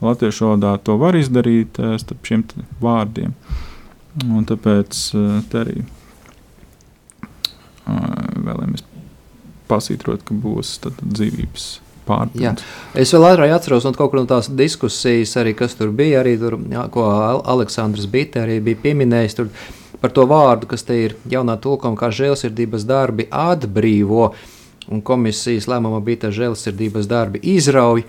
Latviešu 0.00 0.46
valodā 0.46 0.76
to 0.84 0.96
var 1.00 1.18
izdarīt 1.18 1.76
starp 2.00 2.28
šiem 2.28 2.46
vārdiem. 2.80 3.34
Un 4.24 4.46
tāpēc 4.48 5.02
te 5.52 5.60
arī 5.60 5.82
vēlamies 7.86 8.86
pasītrot, 9.70 10.24
ka 10.26 10.34
būs 10.34 10.78
dzīvības 11.00 11.66
pārpildīts. 12.08 12.64
Es 12.98 13.12
vēl 13.14 13.28
ātrāk 13.28 13.52
atceros 13.54 13.86
no 13.86 13.92
kaut 13.96 14.12
kur 14.12 14.22
no 14.22 14.28
tās 14.30 14.50
diskusijas, 14.50 15.36
arī, 15.40 15.54
kas 15.58 15.76
tur 15.78 15.92
bija, 15.94 16.22
arī 16.22 16.36
tur, 16.40 16.58
jā, 16.72 16.86
ko 16.92 17.06
Aleksandrs 17.38 18.08
Bitte 18.10 18.42
arī 18.44 18.58
bija 18.64 18.80
pieminējis. 18.86 19.36
Tur, 19.38 19.52
par 20.02 20.14
to 20.16 20.24
vārdu, 20.30 20.70
kas 20.70 20.86
te 20.88 20.96
ir 21.04 21.16
jaunā 21.30 21.58
tulkojuma, 21.60 21.98
kā 22.00 22.10
žēlsirdības 22.14 22.86
darbi 22.88 23.28
atbrīvo, 23.30 24.30
un 24.90 25.00
komisijas 25.06 25.68
lēmumā 25.70 26.00
bija 26.04 26.26
tā 26.26 26.30
žēlsirdības 26.34 27.06
darbi 27.10 27.38
izrauj. 27.56 28.02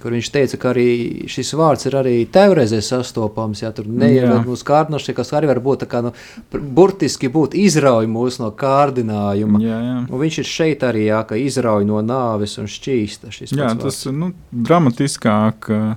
kur 0.00 0.14
viņš 0.16 0.28
teica, 0.32 0.56
ka 0.56 0.70
arī 0.70 1.28
šis 1.28 1.50
vārds 1.60 1.84
ir 1.84 1.92
arī 1.98 2.24
teorēzē 2.32 2.78
sastopams. 2.80 3.60
Jā, 3.60 3.68
tur 3.76 3.84
neieved 3.84 4.46
mūsu 4.48 4.64
kārdinošie, 4.64 5.12
kas 5.12 5.28
arī 5.36 5.44
var 5.50 5.60
būt 5.60 5.82
tā 5.82 5.86
kā, 5.92 6.00
nu, 6.06 6.12
burtiski 6.56 7.28
būt 7.28 7.52
izrauj 7.58 8.06
mūs 8.08 8.38
no 8.40 8.48
kārdinājuma. 8.56 9.60
Jā, 9.60 9.76
jā. 9.84 9.98
Un 10.08 10.16
viņš 10.22 10.38
ir 10.40 10.46
šeit 10.48 10.80
arī, 10.88 11.02
jā, 11.10 11.20
ka 11.28 11.36
izrauj 11.36 11.84
no 11.84 12.00
nāves 12.00 12.56
un 12.62 12.66
šķīsta 12.70 13.28
šis 13.34 13.52
Jā, 13.52 13.74
pats 13.74 13.84
tas 13.84 14.00
vārds. 14.06 14.16
nu, 14.22 14.32
dramatiskāk 14.70 15.68
uh, 15.68 15.92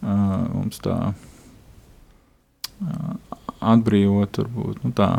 mums 0.00 0.80
tā 0.80 1.12
uh, 1.12 1.14
atbrīvot, 3.60 4.32
varbūt 4.40 4.80
nu, 4.86 4.90
tā. 4.96 5.10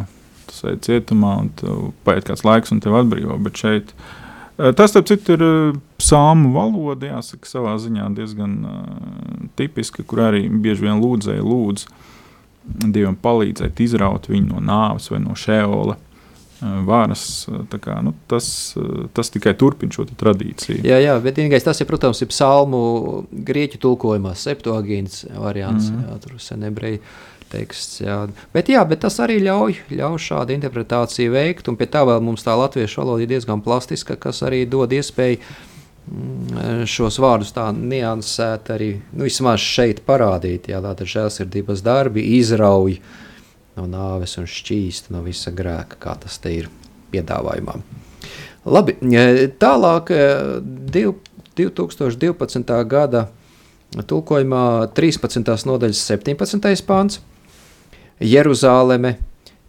Tas 0.52 0.66
ir 0.68 0.82
cietumā, 0.84 1.38
un 1.46 1.94
paiet 2.06 2.28
kāds 2.28 2.44
laiks, 2.44 2.74
un 2.74 2.82
tev 2.84 2.98
atbrīvo. 3.00 3.38
Bet 3.46 3.62
šeit 3.62 3.94
uh, 3.96 4.72
tas, 4.76 4.92
starp 4.92 5.08
citu, 5.08 5.38
ir 5.38 5.46
uh, 5.46 5.80
psalmu 6.02 6.52
valoda, 6.58 7.14
jāsaka, 7.16 7.48
savā 7.48 7.78
ziņā 7.80 8.10
diezgan 8.18 8.58
uh, 8.68 8.86
tipiska, 9.60 10.04
kur 10.04 10.26
arī 10.28 10.48
bieži 10.52 10.90
vien 10.90 11.00
lūdzēja 11.04 11.46
lūdz 11.46 11.88
Dievam 12.62 13.16
palīdzēt 13.18 13.80
izraut 13.82 14.28
viņu 14.30 14.52
no 14.52 14.60
nāves 14.62 15.08
vai 15.10 15.18
no 15.24 15.34
šeola 15.34 15.96
varas. 16.86 17.48
Kā, 17.82 17.98
nu, 18.06 18.14
tas, 18.30 18.46
tas 19.18 19.34
tikai 19.34 19.56
turpina 19.58 19.96
šo 19.96 20.06
tradīciju. 20.06 20.84
Jā, 20.86 21.00
jā, 21.02 21.16
bet 21.24 21.40
vienīgais 21.42 21.66
tas 21.66 21.82
ir, 21.82 21.90
protams, 21.90 22.22
ir 22.22 22.30
psalmu 22.30 22.82
grieķu 23.32 23.82
tulkojumā, 23.82 24.36
septuagīns 24.38 25.24
variants, 25.34 25.90
mm. 25.90 25.98
-hmm. 25.98 26.12
jā, 26.12 26.20
tur 26.22 26.38
sen 26.42 26.70
ebreju 26.70 27.02
teksts, 27.52 28.02
jā. 28.04 28.18
Bet 28.54 28.72
jā, 28.72 28.84
bet 28.88 29.04
tas 29.06 29.20
arī 29.24 29.40
ļauj, 29.46 29.82
ļauj 30.00 30.22
šādu 30.26 30.56
interpretāciju 30.56 31.34
veikt, 31.36 31.70
un 31.72 31.78
pie 31.80 31.90
tā 31.92 32.04
vēl 32.08 32.24
mums 32.24 32.46
tā 32.46 32.56
latviešu 32.58 33.04
valoda 33.04 33.26
ir 33.26 33.32
diezgan 33.34 33.64
plastiska, 33.66 34.18
kas 34.20 34.42
arī 34.48 34.64
dod 34.70 34.94
iespēju 34.96 35.40
mm, 35.42 36.86
šos 36.90 37.20
vārdus 37.22 37.54
tā 37.56 37.70
niansēt 37.76 38.72
arī, 38.76 38.94
nu, 39.14 39.26
vismaz 39.28 39.64
šeit 39.64 40.04
parādīt, 40.08 40.72
jā, 40.72 40.84
tātad 40.84 41.10
žēlsirdības 41.16 41.84
darbi 41.86 42.26
izrauj 42.38 43.00
no 43.78 43.88
nāves 43.88 44.38
un 44.40 44.48
šķīst 44.50 45.12
no 45.16 45.24
visa 45.26 45.54
grēka, 45.56 46.00
kā 46.02 46.16
tas 46.20 46.40
te 46.42 46.54
ir 46.60 46.72
piedāvājumā. 47.12 47.80
Labi, 48.72 48.96
e, 49.02 49.48
tālāk 49.60 50.12
e, 50.14 50.26
div, 50.94 51.16
2012. 51.58 52.74
gada 52.88 53.26
tulkojumā 54.08 54.92
13. 54.96 55.66
nodaļas 55.68 56.06
17. 56.08 56.86
pāns. 56.88 57.20
Jeruzāleme, 58.22 59.16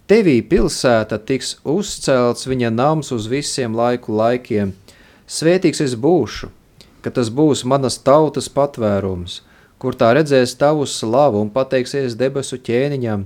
tevī 0.04 0.42
pilsēta 0.44 1.16
tiks 1.24 1.54
uzcelts 1.64 2.44
viņa 2.44 2.68
nams 2.68 3.08
uz 3.16 3.24
visiem 3.32 3.72
laiku 3.72 4.12
laikiem. 4.12 4.74
Svētīgs 5.24 5.80
es 5.80 5.94
būšu, 5.96 6.50
ka 7.00 7.08
tas 7.16 7.30
būs 7.32 7.62
manas 7.64 7.96
tautas 8.04 8.50
patvērums, 8.52 9.38
kur 9.80 9.96
tā 9.96 10.10
redzēs 10.18 10.52
tavu 10.60 10.84
slavu 10.84 11.40
un 11.40 11.48
pateiksies 11.54 12.18
debesu 12.20 12.60
ķēniņam. 12.60 13.24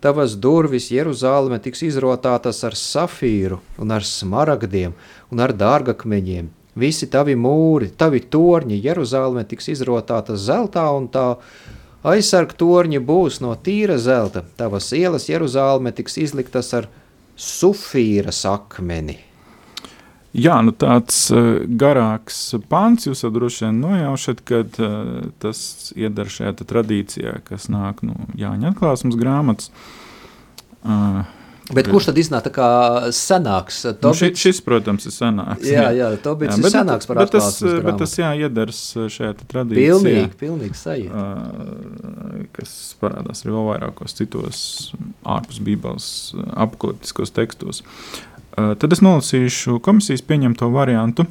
Tavas 0.00 0.38
durvis 0.40 0.88
Jeruzāleme 0.88 1.60
tiks 1.60 1.84
izrotātas 1.90 2.64
ar 2.64 2.72
safīru, 2.72 3.60
un 3.76 3.92
ar 3.92 4.08
smaragdiem 4.08 4.96
un 5.28 5.44
ar 5.44 5.52
dārgakmeņiem. 5.52 6.48
Visi 6.80 7.12
tavi 7.12 7.36
mūri, 7.36 7.92
tavi 7.92 8.24
torņi 8.24 8.80
Jeruzāleme 8.88 9.44
tiks 9.52 9.68
izrotātas 9.76 10.48
zeltā, 10.48 10.88
un 10.96 11.12
tā 11.12 11.28
aizsarg 12.06 12.54
torņi 12.58 13.00
būs 13.02 13.40
no 13.44 13.54
tīra 13.54 13.98
zelta. 13.98 14.44
Tavas 14.58 14.92
ielas 14.96 15.28
Jeruzāleme 15.30 15.92
tiks 15.94 16.18
izliktas 16.20 16.72
ar 16.76 16.88
sufīras 17.38 18.44
akmeni. 18.48 19.18
Jā, 20.32 20.56
nu 20.64 20.72
tāds 20.72 21.26
uh, 21.28 21.60
garāks 21.68 22.54
pāns, 22.72 23.04
jūs 23.04 23.26
droši 23.34 23.66
vien 23.66 23.82
nojaušat, 23.82 24.40
ka 24.48 24.62
uh, 24.64 25.10
tas 25.44 25.92
iedara 25.92 26.32
šajā 26.32 26.54
tradīcijā, 26.62 27.34
kas 27.44 27.68
nāk 27.72 28.00
no 28.06 28.16
Jāņa 28.40 28.72
atklāsmes 28.72 29.18
grāmatas. 29.20 29.68
Uh, 30.80 31.20
Bet 31.70 31.86
kurš 31.86 32.08
tad 32.10 32.16
iznāk 32.18 32.42
tā 32.48 32.50
kā 32.52 32.68
senāks? 33.14 33.84
nu, 33.86 33.92
Tobits? 34.02 34.18
ši, 34.18 34.30
šis, 34.40 34.60
protams, 34.66 35.06
ir 35.06 35.14
senāks. 35.14 35.62
jā, 35.70 35.84
jā, 35.94 36.08
Tobits 36.24 36.58
ir 36.58 36.66
senāks 36.74 37.06
par 37.06 37.20
bet 37.22 37.30
tas, 37.36 37.46
atklāsmes 37.52 37.84
bet 37.86 38.00
tas 38.02 38.16
grāmatu. 38.16 38.22
jā, 38.24 38.48
iedars 38.48 38.80
šajā 39.14 39.34
tradīcijā. 39.44 39.84
Pilnīgi, 39.86 40.32
pilnīgi 40.40 40.80
sajūta. 40.80 41.22
Uh, 41.22 42.48
kas 42.58 42.74
parādās 43.00 43.44
arī 43.44 43.54
vēl 43.54 43.68
vairākos 43.70 44.18
citos 44.18 44.64
ārpus 45.22 45.62
Bībeles 45.62 46.08
apakaliptiskos 46.50 47.30
tekstos. 47.38 47.84
Uh, 48.52 48.74
Tad 48.76 48.92
es 48.92 49.00
nolasīšu 49.00 49.78
komisijas 49.86 50.24
pieņemto 50.26 50.66
variantu. 50.74 51.28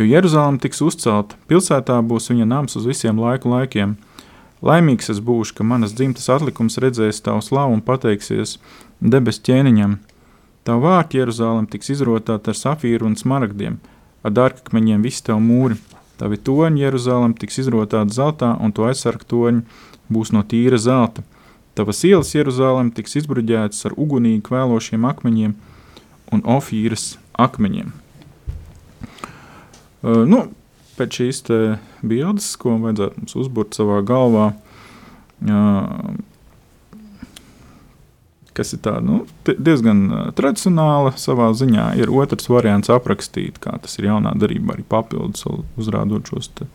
Jo 0.00 0.06
Jeruzalem 0.08 0.56
tiks 0.58 0.80
uzcelta, 0.80 1.36
pilsētā 1.52 1.98
būs 2.08 2.30
viņa 2.32 2.48
nams 2.48 2.78
uz 2.80 2.88
visiem 2.88 3.20
laiku 3.20 3.52
laikiem. 3.52 3.98
Laimīgs 4.62 5.10
es 5.10 5.18
būšu, 5.18 5.56
ka 5.58 5.64
manas 5.66 5.94
dzimtas 5.98 6.28
atlikums 6.30 6.78
redzēs 6.82 7.18
tavu 7.26 7.42
slavu 7.42 7.74
un 7.74 7.80
pateiksies 7.82 8.58
debes 9.02 9.40
ķēniņam. 9.42 9.96
Tavu 10.62 10.84
vārtu 10.86 11.18
Jeruzalem 11.18 11.66
tiks 11.66 11.90
izrotāta 11.96 12.52
ar 12.52 12.58
safīru 12.58 13.08
un 13.08 13.16
smaragdiem, 13.18 13.80
ar 14.22 14.34
dārkakmeņiem 14.36 15.02
visi 15.02 15.24
tavu 15.26 15.42
mūri. 15.42 15.80
Tavi 16.20 16.38
toņi 16.38 16.84
Jeruzalem 16.84 17.34
tiks 17.34 17.58
izrotāti 17.64 18.14
zeltā, 18.14 18.52
un 18.62 18.70
to 18.70 18.86
aizsargu 18.86 19.26
toņi 19.26 19.64
būs 20.14 20.30
no 20.36 20.44
tīra 20.46 20.78
zelta. 20.78 21.26
Tavas 21.74 22.04
ielas 22.06 22.30
Jeruzalem 22.36 22.92
tiks 22.94 23.16
izbruģētas 23.18 23.88
ar 23.88 23.98
ugunīgi 23.98 24.44
kvēlošiem 24.46 25.08
akmeņiem 25.08 25.56
un 26.32 26.46
ofīras 26.54 27.16
akmeņiem. 27.34 27.90
Uh, 30.02 30.22
nu, 30.28 30.44
pēc 30.98 31.18
šīs 31.20 31.42
bildes, 32.02 32.52
ko 32.60 32.76
vajadzētu 32.82 33.22
mums 33.22 33.38
uzbūvēt 33.42 33.78
savā 33.78 34.00
galvā, 34.06 34.50
kas 38.52 38.74
ir 38.76 38.82
tā, 38.84 38.98
nu, 39.04 39.22
diezgan 39.48 40.04
tradicionāla 40.36 41.14
savā 41.20 41.48
ziņā, 41.56 41.92
ir 42.00 42.12
otrs 42.12 42.50
variants 42.52 42.92
aprakstīt, 42.92 43.58
kā 43.62 43.78
tas 43.82 43.96
ir 43.98 44.10
jaunā 44.10 44.34
darbā, 44.38 44.76
arī 44.76 44.84
papildus 44.88 45.46
uzrādot 45.80 46.28
šos 46.28 46.52
te, 46.58 46.68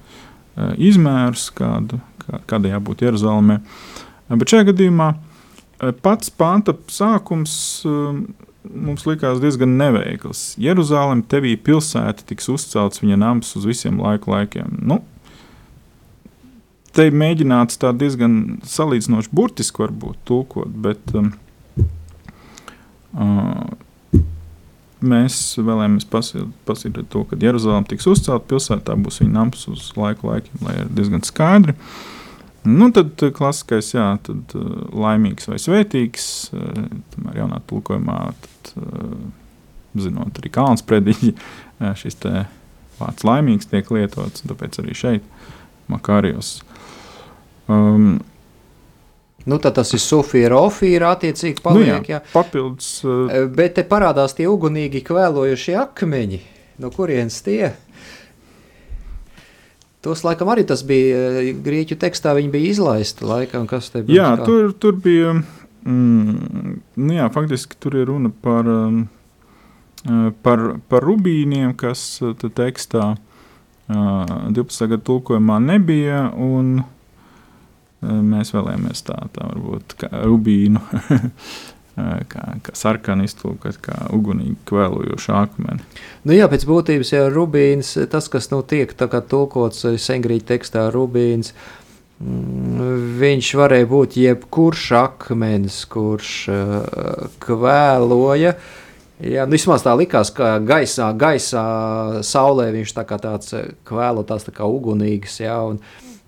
izmērus, 0.82 1.50
kādu, 1.58 2.02
kā, 2.26 2.42
kādai 2.50 2.74
jābūt 2.74 3.06
Jeruzalemē. 3.06 3.62
Bet 4.34 4.52
šajā 4.52 4.72
gadījumā 4.72 5.12
pats 6.02 6.34
panta 6.34 6.74
sākums 6.92 7.54
um, 7.88 8.26
mums 8.74 9.06
likās 9.08 9.42
diezgan 9.44 9.78
neveikls. 9.80 10.56
Jeruzalem 10.62 11.24
tevī 11.30 11.56
pilsēta 11.60 12.26
tiks 12.28 12.50
uzcelts 12.52 13.04
viņa 13.04 13.20
nams 13.22 13.56
uz 13.60 13.68
visiem 13.70 14.00
laiku 14.04 14.34
laikiem. 14.34 14.78
Nu, 14.88 15.02
te 16.96 17.08
ir 17.08 17.18
mēģināts 17.18 17.80
tā 17.82 17.94
diezgan 17.96 18.60
salīdzinoši 18.68 19.34
burtiski 19.36 19.84
varbūt 19.84 20.22
tulkot, 20.28 20.72
bet 20.86 21.14
um, 21.18 21.32
uh, 23.14 23.68
mēs 25.02 25.40
vēlamies 25.62 26.08
pasīdēt 26.10 27.10
to, 27.14 27.24
ka 27.30 27.38
Jeruzalem 27.42 27.86
tiks 27.90 28.10
uzcelta 28.10 28.50
pilsētā, 28.50 28.98
būs 28.98 29.22
viņa 29.22 29.34
nams 29.34 29.68
uz 29.72 29.92
laiku 29.98 30.32
laikiem, 30.32 30.62
lai 30.66 30.80
ir 30.82 30.94
diezgan 30.98 31.26
skaidri. 31.28 31.78
Nu, 32.68 32.90
tad 32.92 33.16
uh, 33.24 33.32
klasiskais, 33.36 33.94
jā, 33.96 34.08
tad 34.26 34.56
uh, 34.60 34.70
laimīgs 34.92 35.48
vai 35.48 35.60
svētīgs, 35.62 36.30
uh, 36.52 36.86
tomēr 37.14 37.42
jaunā 37.44 37.62
tulkojumā, 37.70 38.22
tad, 38.44 38.72
zinot 39.98 40.42
arī 40.42 40.52
kalns 40.54 40.84
prediķi, 40.86 41.32
šis 42.02 42.20
te 42.22 42.34
vārds 43.00 43.26
laimīgs 43.28 43.70
tiek 43.72 43.88
lietots, 43.94 44.44
tāpēc 44.46 44.82
arī 44.84 44.98
šeit 44.98 45.30
Makārijos. 45.92 46.58
Um, 47.72 48.18
Nu, 49.48 49.62
tad 49.64 49.78
tas 49.78 49.94
ir 49.96 50.02
sufīra, 50.04 50.58
ofīra, 50.60 51.14
attiecīgi 51.16 51.62
nu, 51.62 51.64
paliek. 51.64 52.10
jā, 52.10 52.18
jā. 52.18 52.20
papildus, 52.34 52.90
Bet 53.56 53.78
te 53.78 53.86
parādās 53.88 54.36
tie 54.36 54.44
ugunīgi 54.52 55.00
kvēlojušie 55.08 55.78
akmeņi. 55.86 56.40
No 56.84 56.92
kurienes 56.92 57.40
tie? 57.46 57.70
Tos 60.06 60.22
laikam 60.24 60.52
arī 60.54 60.64
tas 60.70 60.84
bija 60.86 61.42
e, 61.42 61.54
grieķu 61.66 61.98
tekstā, 62.00 62.36
viņi 62.38 62.52
bija 62.54 62.74
izlaisti. 62.74 63.26
Laikam, 63.28 63.66
kas 63.70 63.90
te 63.94 64.04
bija? 64.06 64.22
Jā, 64.22 64.28
kā? 64.38 64.46
tur, 64.50 64.74
tur 64.78 65.00
bija. 65.02 65.38
Mm, 65.88 66.82
nu 67.00 67.16
jā, 67.16 67.30
faktiski 67.34 67.80
tur 67.80 67.96
ir 67.96 68.10
runa 68.12 68.30
par, 68.44 68.68
um, 68.68 69.06
eh, 70.04 70.28
par, 70.44 70.66
par 70.92 71.06
rubīniem, 71.08 71.72
kas 71.80 72.20
eh, 72.22 72.34
te 72.40 72.52
tekstā 72.52 73.14
uh, 73.16 74.52
12. 74.52 74.90
gada 74.92 75.04
tulkojumā 75.08 75.62
nebija. 75.64 76.28
Un, 76.44 76.82
mēs 78.02 78.52
vēlējāmies 78.54 79.02
tā, 79.08 79.16
tā 79.34 79.48
varbūt 79.48 79.96
kā 80.04 80.12
rubīnu, 80.28 80.82
eh, 81.00 81.30
kā, 82.30 82.46
kā 82.64 82.76
sarkanu 82.78 83.26
iztulkot, 83.28 83.80
kā 83.84 83.98
ugunīgi 84.16 84.56
kvēlojošu 84.70 85.34
akmeni. 85.38 85.84
Nu, 86.28 86.36
jā, 86.36 86.48
pēc 86.52 86.66
būtības 86.70 87.14
jau 87.16 87.26
rubīns, 87.34 87.96
tas, 88.12 88.30
kas 88.32 88.52
nu, 88.54 88.62
tiek 88.68 88.94
tulkots 88.94 89.86
sengrīķa 90.04 90.50
tekstā, 90.54 90.88
rubīns. 90.94 91.54
mm, 92.22 92.90
Viņš 93.22 93.54
varēja 93.60 93.90
būt 93.90 94.20
jebkurš 94.22 94.90
akmens, 95.04 95.84
kurš 95.90 96.34
uh, 96.54 97.32
kvēloja, 97.44 98.58
Jā, 99.18 99.48
nu, 99.50 99.56
vismaz 99.56 99.82
tā 99.82 99.96
likās, 99.98 100.30
ka 100.30 100.60
gaisā, 100.62 101.08
gaisā 101.18 101.62
saulē 102.22 102.68
viņš 102.76 102.92
tā 102.94 103.04
kā 103.10 103.18
tāds 103.18 103.56
kvēlo, 103.90 104.22
tās 104.22 104.46
tā 104.46 104.54
kā 104.54 104.68
ugunīgs, 104.70 105.40
jā, 105.42 105.56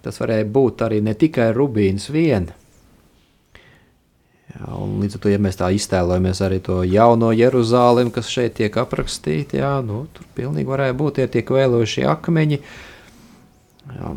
tas 0.01 0.17
varēja 0.17 0.47
būt 0.49 0.81
arī 0.87 0.97
ne 1.05 1.13
tikai 1.13 1.51
rubīns 1.53 2.09
vien. 2.09 2.49
Līdz 4.99 5.15
ar 5.15 5.21
to, 5.23 5.31
ja 5.31 5.39
mēs 5.41 5.59
tā 5.59 5.69
iztēlojamies 5.75 6.41
arī 6.43 6.59
to 6.63 6.81
jauno 6.87 7.31
Jeruzālēm, 7.35 8.11
kas 8.15 8.31
šeit 8.31 8.57
tiek 8.59 8.75
aprakstīti, 8.81 9.61
jā, 9.61 9.77
nu, 9.85 10.03
tur 10.15 10.27
pilnīgi 10.35 10.67
varēja 10.69 10.97
būt 10.99 11.19
tie 11.19 11.27
tiek 11.31 11.51
vēlojušie 11.55 12.07
akmeņi. 12.09 12.59
Jā. 13.95 14.13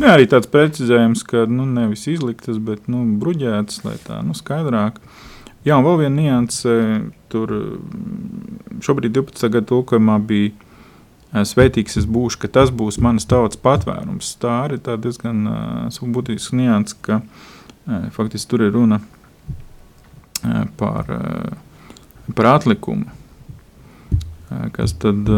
Nu, 0.00 0.08
arī 0.10 0.26
tāds 0.30 0.50
precizējums, 0.50 1.22
ka 1.28 1.44
nu, 1.50 1.66
nevis 1.68 2.06
izliktas, 2.10 2.58
bet 2.62 2.88
nu, 2.90 3.04
bruģētas, 3.20 3.84
lai 3.86 3.98
tā 4.02 4.18
nu, 4.26 4.34
skaidrāk. 4.34 4.98
Jā, 5.66 5.76
un 5.76 5.84
vēl 5.84 6.02
viena 6.06 6.16
nianse 6.16 6.74
tur 7.30 7.52
mm, 7.52 8.82
šobrīd 8.82 9.14
12. 9.14 9.46
gada 9.52 9.68
tulkojumā 9.68 10.18
bija 10.24 10.56
Svētīgs 11.30 11.94
es 12.00 12.08
būšu, 12.10 12.40
ka 12.42 12.48
tas 12.50 12.72
būs 12.74 12.96
manas 12.98 13.28
tautas 13.30 13.60
patvērums. 13.62 14.32
Tā 14.42 14.64
arī 14.64 14.80
ir 14.80 14.96
diezgan 14.98 15.44
uh, 15.46 16.08
būtisks 16.16 16.50
nianses, 16.58 16.96
ka 17.06 17.20
uh, 17.20 18.08
faktiski 18.16 18.50
tur 18.50 18.64
ir 18.66 18.72
runa 18.74 18.98
uh, 18.98 19.19
par, 20.80 21.10
uh, 21.10 22.32
par 22.34 22.50
atlikumu, 22.54 23.06
uh, 24.50 24.68
kas 24.76 24.94
tad 24.98 25.28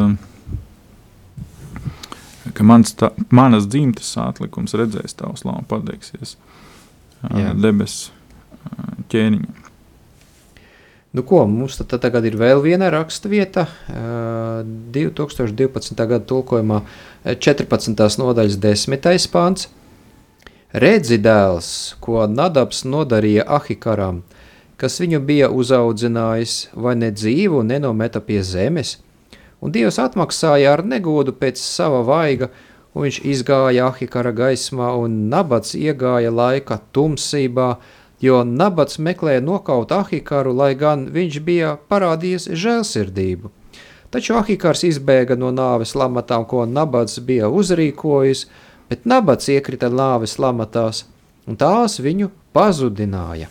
ka 2.50 2.66
mans 2.66 2.94
tā, 2.98 3.12
manas 3.30 3.68
dzimtes 3.70 4.14
atlikums 4.20 4.74
redzēs 4.78 5.16
tavu 5.18 5.38
slavu, 5.38 5.64
pateikties 5.70 6.36
uh, 6.36 7.52
debesu 7.58 8.10
ķēniņam. 9.12 9.58
Nu, 11.12 11.20
ko, 11.28 11.42
mums 11.44 11.76
tad, 11.76 11.92
tagad 12.00 12.24
ir 12.24 12.38
vēl 12.40 12.62
viena 12.64 12.88
raksturvieta, 12.92 13.66
uh, 13.68 14.62
2012. 14.94 15.98
gada 15.98 16.24
tulkojumā, 16.24 16.80
14. 17.36 18.00
nodaļas 18.22 18.56
10. 18.62 19.28
pāns. 19.32 19.68
Redzi 20.72 21.18
dēls, 21.20 21.68
ko 22.00 22.24
Nadabs 22.32 22.86
nodarīja 22.88 23.44
Ahikaram, 23.58 24.22
kas 24.82 24.98
viņu 24.98 25.20
bija 25.22 25.46
uzaudzinājis, 25.54 26.72
vai 26.74 26.96
ne 26.98 27.12
dzīvu 27.14 27.62
nenometa 27.62 28.18
pie 28.26 28.40
zemes, 28.42 28.96
un 29.62 29.70
Dievs 29.70 30.00
atmaksāja 30.02 30.72
ar 30.74 30.82
negodu 30.82 31.34
pēc 31.38 31.62
sava 31.62 32.00
vaiga, 32.08 32.48
un 32.92 33.06
viņš 33.06 33.20
izgāja 33.30 33.86
Ahikara 33.92 34.32
gaismā, 34.34 34.90
un 34.98 35.28
Nabats 35.30 35.76
iegāja 35.78 36.34
laika 36.34 36.80
tumsībā, 36.92 37.68
jo 38.18 38.42
Nabats 38.42 38.98
meklēja 38.98 39.44
nokaut 39.46 39.94
Ahikaru, 39.94 40.56
lai 40.58 40.74
gan 40.74 41.06
viņš 41.14 41.38
bija 41.46 41.76
parādījis 41.88 42.50
žēlsirdību. 42.50 43.54
Taču 44.12 44.34
Ahikars 44.42 44.82
izbēga 44.90 45.38
no 45.38 45.54
nāves 45.54 45.94
lamatām, 45.94 46.42
ko 46.44 46.66
Nabats 46.66 47.22
bija 47.22 47.46
uzrīkojis, 47.48 48.48
bet 48.90 49.06
Nabats 49.06 49.48
iekrita 49.48 49.94
nāves 49.94 50.40
lamatās, 50.42 51.06
un 51.46 51.56
tās 51.56 52.00
viņu 52.02 52.34
pazudināja. 52.52 53.48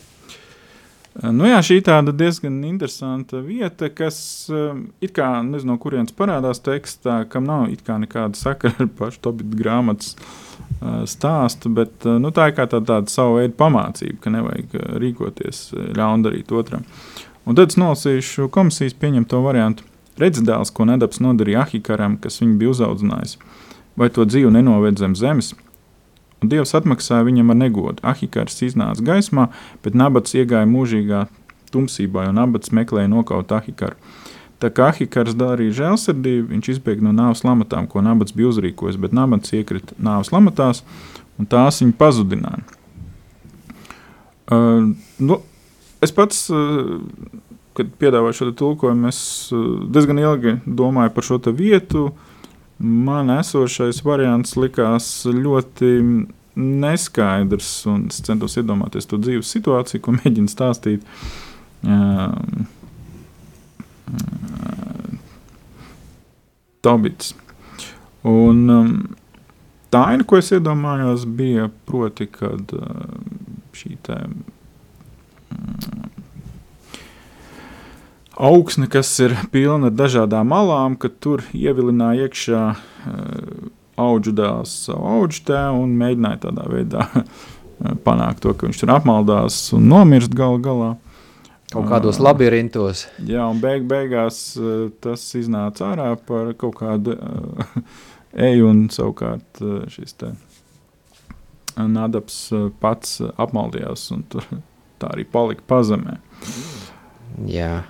Nu 1.20 1.44
jā, 1.44 1.58
šī 1.60 1.82
tāda 1.84 2.14
diezgan 2.16 2.62
interesanta 2.64 3.42
vieta, 3.44 3.90
kas 3.92 4.48
it 5.04 5.12
kā 5.12 5.28
nezinu, 5.44 5.74
no 5.74 5.82
kurienes 5.82 6.16
parādās 6.16 6.64
tekstā, 6.64 7.26
kam 7.28 7.44
nav 7.50 7.68
nekāda 7.68 8.40
sakara 8.40 8.86
ar 8.86 8.88
pašu 8.96 9.20
Tobita 9.26 9.60
grāmatas 9.60 10.14
uh, 10.16 11.04
stāstu, 11.04 11.70
bet 11.76 12.08
nu, 12.08 12.32
tā 12.32 12.48
ir 12.48 12.56
kā 12.56 12.64
tā, 12.72 12.80
tāda 12.80 13.12
sava 13.12 13.42
veida 13.42 13.58
pamācība, 13.60 14.22
ka 14.24 14.32
nevajag 14.38 14.78
rīkoties 15.04 15.60
ļaundarīt 16.00 16.54
otram. 16.56 16.88
Un 17.44 17.60
tad 17.60 17.74
es 17.74 17.80
nolasīšu 17.82 18.48
komisijas 18.54 18.96
pieņemto 19.02 19.42
variantu. 19.44 19.84
Redzēdēls, 20.22 20.72
ko 20.76 20.86
Nedabs 20.88 21.20
nodarīja 21.24 21.66
Ahikaram, 21.66 22.16
kas 22.22 22.40
viņu 22.40 22.56
bija 22.62 22.72
uzaudzinājis, 22.72 23.36
vai 24.00 24.08
to 24.14 24.24
dzīvu 24.28 24.52
nenoved 24.54 25.00
zem 25.02 25.16
zemes, 25.18 25.52
un 26.42 26.52
Dievs 26.52 26.74
atmaksāja 26.78 27.28
viņam 27.28 27.54
ar 27.54 27.60
negodu. 27.62 28.04
Ahikars 28.04 28.60
iznāca 28.66 29.06
gaismā, 29.06 29.50
bet 29.86 29.98
Nabats 29.98 30.36
iegāja 30.38 30.70
mūžīgā 30.70 31.28
tumsībā, 31.72 32.28
un 32.30 32.40
Nabats 32.42 32.74
meklēja 32.76 33.12
nokaut 33.12 33.54
Ahikaru. 33.56 33.98
Tā 34.62 34.70
kā 34.70 34.92
Ahikars 34.92 35.34
darīja 35.38 35.74
žēlsirdību, 35.80 36.52
viņš 36.52 36.68
izbēga 36.76 37.08
no 37.08 37.16
nāves 37.18 37.42
lamatām, 37.42 37.88
ko 37.90 38.04
nabats 38.06 38.36
bija 38.38 38.52
uzrīkojis, 38.52 39.00
bet 39.02 39.16
nabats 39.18 39.56
iekrita 39.58 39.98
nāves 39.98 40.30
lamatās, 40.30 40.84
un 41.42 41.50
tās 41.50 41.82
viņu 41.82 41.96
pazudināja. 41.98 42.62
Uh, 44.52 44.92
nu, 45.18 45.40
es 46.04 46.14
pats, 46.14 46.44
uh, 46.54 47.00
kad 47.78 47.90
piedāvāju 47.98 48.38
šo 48.38 48.50
tulkojumu, 48.60 49.10
es 49.10 49.24
uh, 49.56 49.64
diezgan 49.90 50.22
ilgi 50.22 50.60
domāju 50.68 51.16
par 51.16 51.26
šo 51.26 51.42
vietu. 51.50 52.12
Man 52.82 53.30
esošais 53.30 54.02
variants 54.06 54.56
likās 54.58 55.08
ļoti 55.30 55.92
neskaidrs, 56.58 57.70
es 58.10 58.22
centos 58.26 58.58
iedomāties 58.60 59.08
to 59.08 59.20
dzīves 59.22 59.52
situāciju, 59.54 60.02
ko 60.02 60.16
mēģinu 60.18 60.50
stāstīt. 60.52 61.06
Tobits. 66.82 67.36
Un, 68.28 68.64
um, 68.70 68.90
tā 69.94 70.02
aina, 70.14 70.26
ko 70.26 70.38
es 70.42 70.52
iedomājos, 70.54 71.26
bija 71.26 71.70
proti, 71.90 72.28
kad 72.30 72.74
uh, 72.78 73.14
šī 73.78 73.96
tā, 74.06 74.18
um, 74.26 76.11
augsne, 78.42 78.90
kas 78.92 79.12
ir 79.24 79.36
pilna 79.54 79.92
ar 79.92 79.96
dažādām 79.98 80.50
malām, 80.52 80.98
ka 81.00 81.12
tur 81.12 81.44
ievilināja 81.54 82.28
iekšā 82.28 82.64
uh, 82.74 83.70
augu 84.02 84.34
dēls 84.36 84.74
savu 84.88 85.08
augu 85.16 85.42
tēvu 85.48 85.86
un 85.86 85.96
mēģināja 86.00 86.44
tādā 86.48 86.68
veidā 86.72 87.08
panākt 88.08 88.44
to, 88.46 88.54
ka 88.56 88.68
viņš 88.68 88.84
tur 88.84 88.94
apmaldās 88.96 89.62
un 89.78 89.88
nomirst 89.92 90.36
gal 90.38 90.60
galā. 90.64 90.96
Kaut 91.72 91.88
kādos 91.88 92.18
labirintos. 92.20 93.06
Jā, 93.24 93.46
un 93.48 93.62
beig, 93.64 93.86
beigās 93.88 94.58
eh, 94.60 94.90
tas 95.00 95.24
iznāca 95.40 95.94
ārā 95.94 96.10
par 96.28 96.50
kaut 96.60 96.76
kādu 96.82 97.16
eju, 98.36 98.66
un 98.68 98.82
savukārt 98.92 99.62
šis 99.94 100.18
te 100.20 100.34
Nadaps 101.80 102.50
pats 102.84 103.22
apmaldījās, 103.40 104.10
un 104.12 104.26
tur 104.28 104.44
tā 105.00 105.14
arī 105.16 105.24
palika 105.24 105.64
pazemē. 105.72 106.18
Jā. 107.48 107.86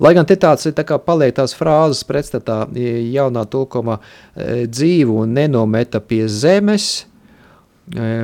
Lai 0.00 0.14
gan 0.16 0.24
te 0.24 0.36
tāds 0.40 0.64
ir 0.64 0.72
tā 0.76 0.84
kā 0.88 0.96
paliek 1.02 1.34
tās 1.36 1.52
frāzes 1.56 2.06
pretstatā 2.08 2.62
jaunā 2.72 3.44
tulkuma 3.52 3.98
dzīvu 4.36 5.26
nenometa 5.28 6.00
pie 6.00 6.22
zemes, 6.24 7.04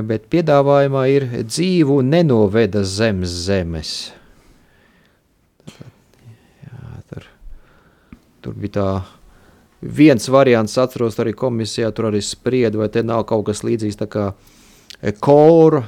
bet 0.08 0.30
piedāvājumā 0.32 1.02
ir 1.12 1.26
dzīvu 1.44 2.00
nenoveda 2.06 2.80
zemes 2.86 3.34
zemes. 3.44 3.92
Jā, 6.64 7.02
tur, 7.10 7.28
tur 8.40 8.56
bija 8.56 8.74
tā 8.78 8.88
viens 9.80 10.28
variants, 10.32 10.78
atceros 10.78 11.18
arī 11.20 11.34
komisijā, 11.36 11.90
tur 11.92 12.08
arī 12.10 12.22
sprieda, 12.24 12.78
vai 12.80 12.88
te 12.92 13.02
nav 13.04 13.26
kaut 13.28 13.46
kas 13.50 13.60
līdzīgs 13.66 14.00
tā 14.00 14.08
kā 14.10 14.30
kora, 15.20 15.84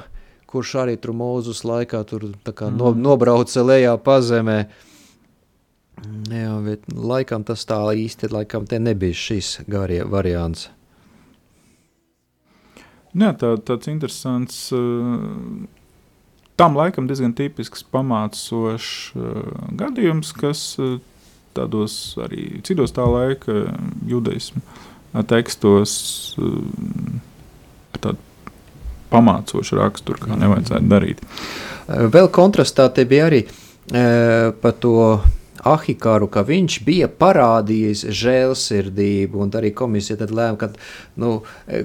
kurš 0.49 0.75
arī 0.83 0.97
tur 1.01 1.15
mūzus 1.17 1.63
laikā 1.65 2.03
tur 2.09 2.29
tā 2.45 2.53
kā 2.53 2.69
no, 2.69 2.91
mhm. 2.91 3.01
nobrauca 3.05 3.65
lejā 3.65 3.95
pazemē. 4.01 4.59
Jā, 6.29 6.51
bet 6.63 6.85
laikam 6.93 7.43
tas 7.47 7.65
tā 7.67 7.79
īsti, 7.95 8.29
laikam 8.31 8.67
nebija 8.69 9.15
šis 9.17 9.59
garie 9.67 10.03
variants. 10.07 10.69
Jā, 13.17 13.33
tā, 13.33 13.55
tāds 13.65 13.89
interesants. 13.89 14.57
Uh, 14.75 15.65
tam 16.59 16.77
laikam 16.77 17.07
diezgan 17.09 17.33
tipisks 17.33 17.83
pamācošs 17.89 18.91
uh, 19.17 19.65
gadījums, 19.79 20.31
kas 20.37 20.61
uh, 20.79 20.99
tādos 21.57 21.95
arī 22.21 22.61
citos 22.63 22.93
tā 22.93 23.07
laika 23.09 23.65
judaismu 24.07 24.61
tekstos 25.25 25.91
ar 26.37 28.01
tādu 28.03 28.19
pamācošu 29.09 29.79
raksturu, 29.79 30.21
kā 30.21 30.37
nevajadzētu 30.37 30.85
darīt. 30.91 31.23
Vēl 32.13 32.29
kontrastā 32.29 32.85
te 32.93 33.07
bija 33.09 33.25
arī 33.25 33.39
par 34.61 34.75
to 34.77 34.93
Ahikaru, 35.67 36.29
ka 36.31 36.43
viņš 36.47 36.79
bija 36.87 37.09
parādījis 37.11 38.05
žēlsirdību, 38.15 39.41
un 39.43 39.53
arī 39.59 39.73
komisija 39.75 40.19
tad 40.21 40.31
lēma, 40.35 40.57
ka, 40.61 40.71
nu, 41.19 41.39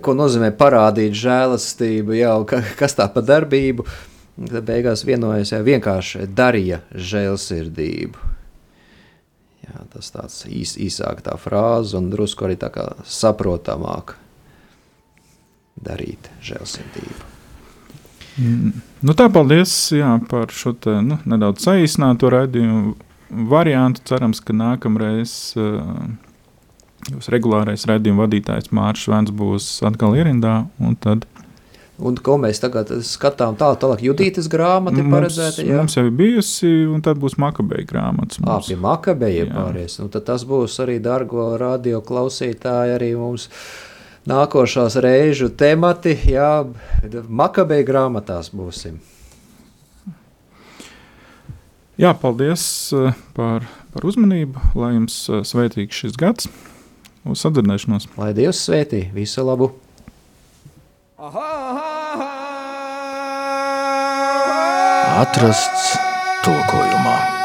ko 0.05 0.15
nozīmē 0.15 0.53
parādīt 0.59 1.17
žēlastību, 1.19 2.17
jau, 2.21 2.37
ka, 2.49 2.63
kas 2.79 2.97
tā 2.99 3.09
pa 3.11 3.25
darbību, 3.25 3.87
tad 4.47 4.63
beigās 4.69 5.05
vienojas, 5.07 5.55
ja 5.55 5.63
vienkārši 5.65 6.29
darīja 6.31 6.83
žēlsirdību. 6.95 8.31
Jā, 9.65 9.85
tas 9.95 10.11
tāds 10.13 10.43
īs, 10.51 10.75
īsāk 10.77 11.23
tā 11.25 11.39
frāze 11.41 11.97
un 11.97 12.11
drusku 12.13 12.45
arī 12.45 12.59
tā 12.61 12.69
kā 12.75 12.91
saprotamāk 13.09 14.19
darīt 15.85 16.29
žēlsirdību. 16.45 17.31
Mm. 18.35 18.75
Nu 19.07 19.15
tā, 19.15 19.29
paldies 19.33 19.73
jā, 19.95 20.17
par 20.29 20.51
šo 20.55 20.75
te, 20.75 20.97
nu, 21.07 21.21
nedaudz 21.29 21.65
saīsināto 21.69 22.31
raidījumu 22.35 22.95
variantu. 23.51 24.03
Cerams, 24.09 24.41
ka 24.45 24.57
nākamreiz 24.57 25.55
uh, 25.61 26.07
jūs 27.13 27.31
regulārais 27.33 27.87
raidījuma 27.91 28.27
vadītājs 28.27 28.73
Mārcis 28.75 29.11
Vents 29.13 29.35
būs 29.35 29.71
atkal 29.87 30.17
ierindā. 30.19 30.63
Tad 31.05 31.27
Un 32.03 32.17
ko 32.19 32.35
mēs 32.43 32.59
tagad 32.59 32.89
skatām 33.07 33.55
tālāk, 33.55 33.79
tālāk 33.85 34.01
Judītas 34.03 34.49
grāmata 34.51 34.99
ir 34.99 35.07
paredzēta? 35.13 35.63
Jā, 35.63 35.79
mums 35.79 35.95
jau 35.95 36.03
ir 36.09 36.15
bijusi, 36.19 36.71
un 36.91 37.05
tad 37.07 37.21
būs 37.23 37.37
Makabeja 37.39 37.87
grāmatas. 37.87 38.41
Ā, 38.43 38.57
pie 38.67 38.75
Makabeja 38.83 39.47
pāries. 39.53 40.01
Nu, 40.03 40.09
tad 40.11 40.27
tas 40.27 40.43
būs 40.49 40.75
arī, 40.83 40.99
dargo 41.03 41.53
radio 41.61 42.03
klausītāji, 42.03 42.97
arī 42.97 43.13
mums 43.15 43.47
nākošās 44.27 44.99
reižu 45.05 45.53
temati, 45.55 46.17
jā, 46.35 46.65
Makabeja 47.29 47.87
grāmatās 47.87 48.51
būsim. 48.51 48.99
Jā, 51.95 52.11
paldies 52.19 52.91
par, 53.37 53.63
par 53.95 54.07
uzmanību, 54.09 54.59
lai 54.75 54.97
jums 54.97 55.15
sveitīgs 55.47 56.01
šis 56.03 56.17
gads, 56.19 56.49
uz 57.23 57.45
sadzirdēšanos. 57.45 58.09
Lai 58.19 58.33
Dievs 58.35 58.65
svētī, 58.67 59.07
visu 59.15 59.47
labu! 59.47 59.71
Atrasts 65.15 65.95
tulkojums. 66.43 67.44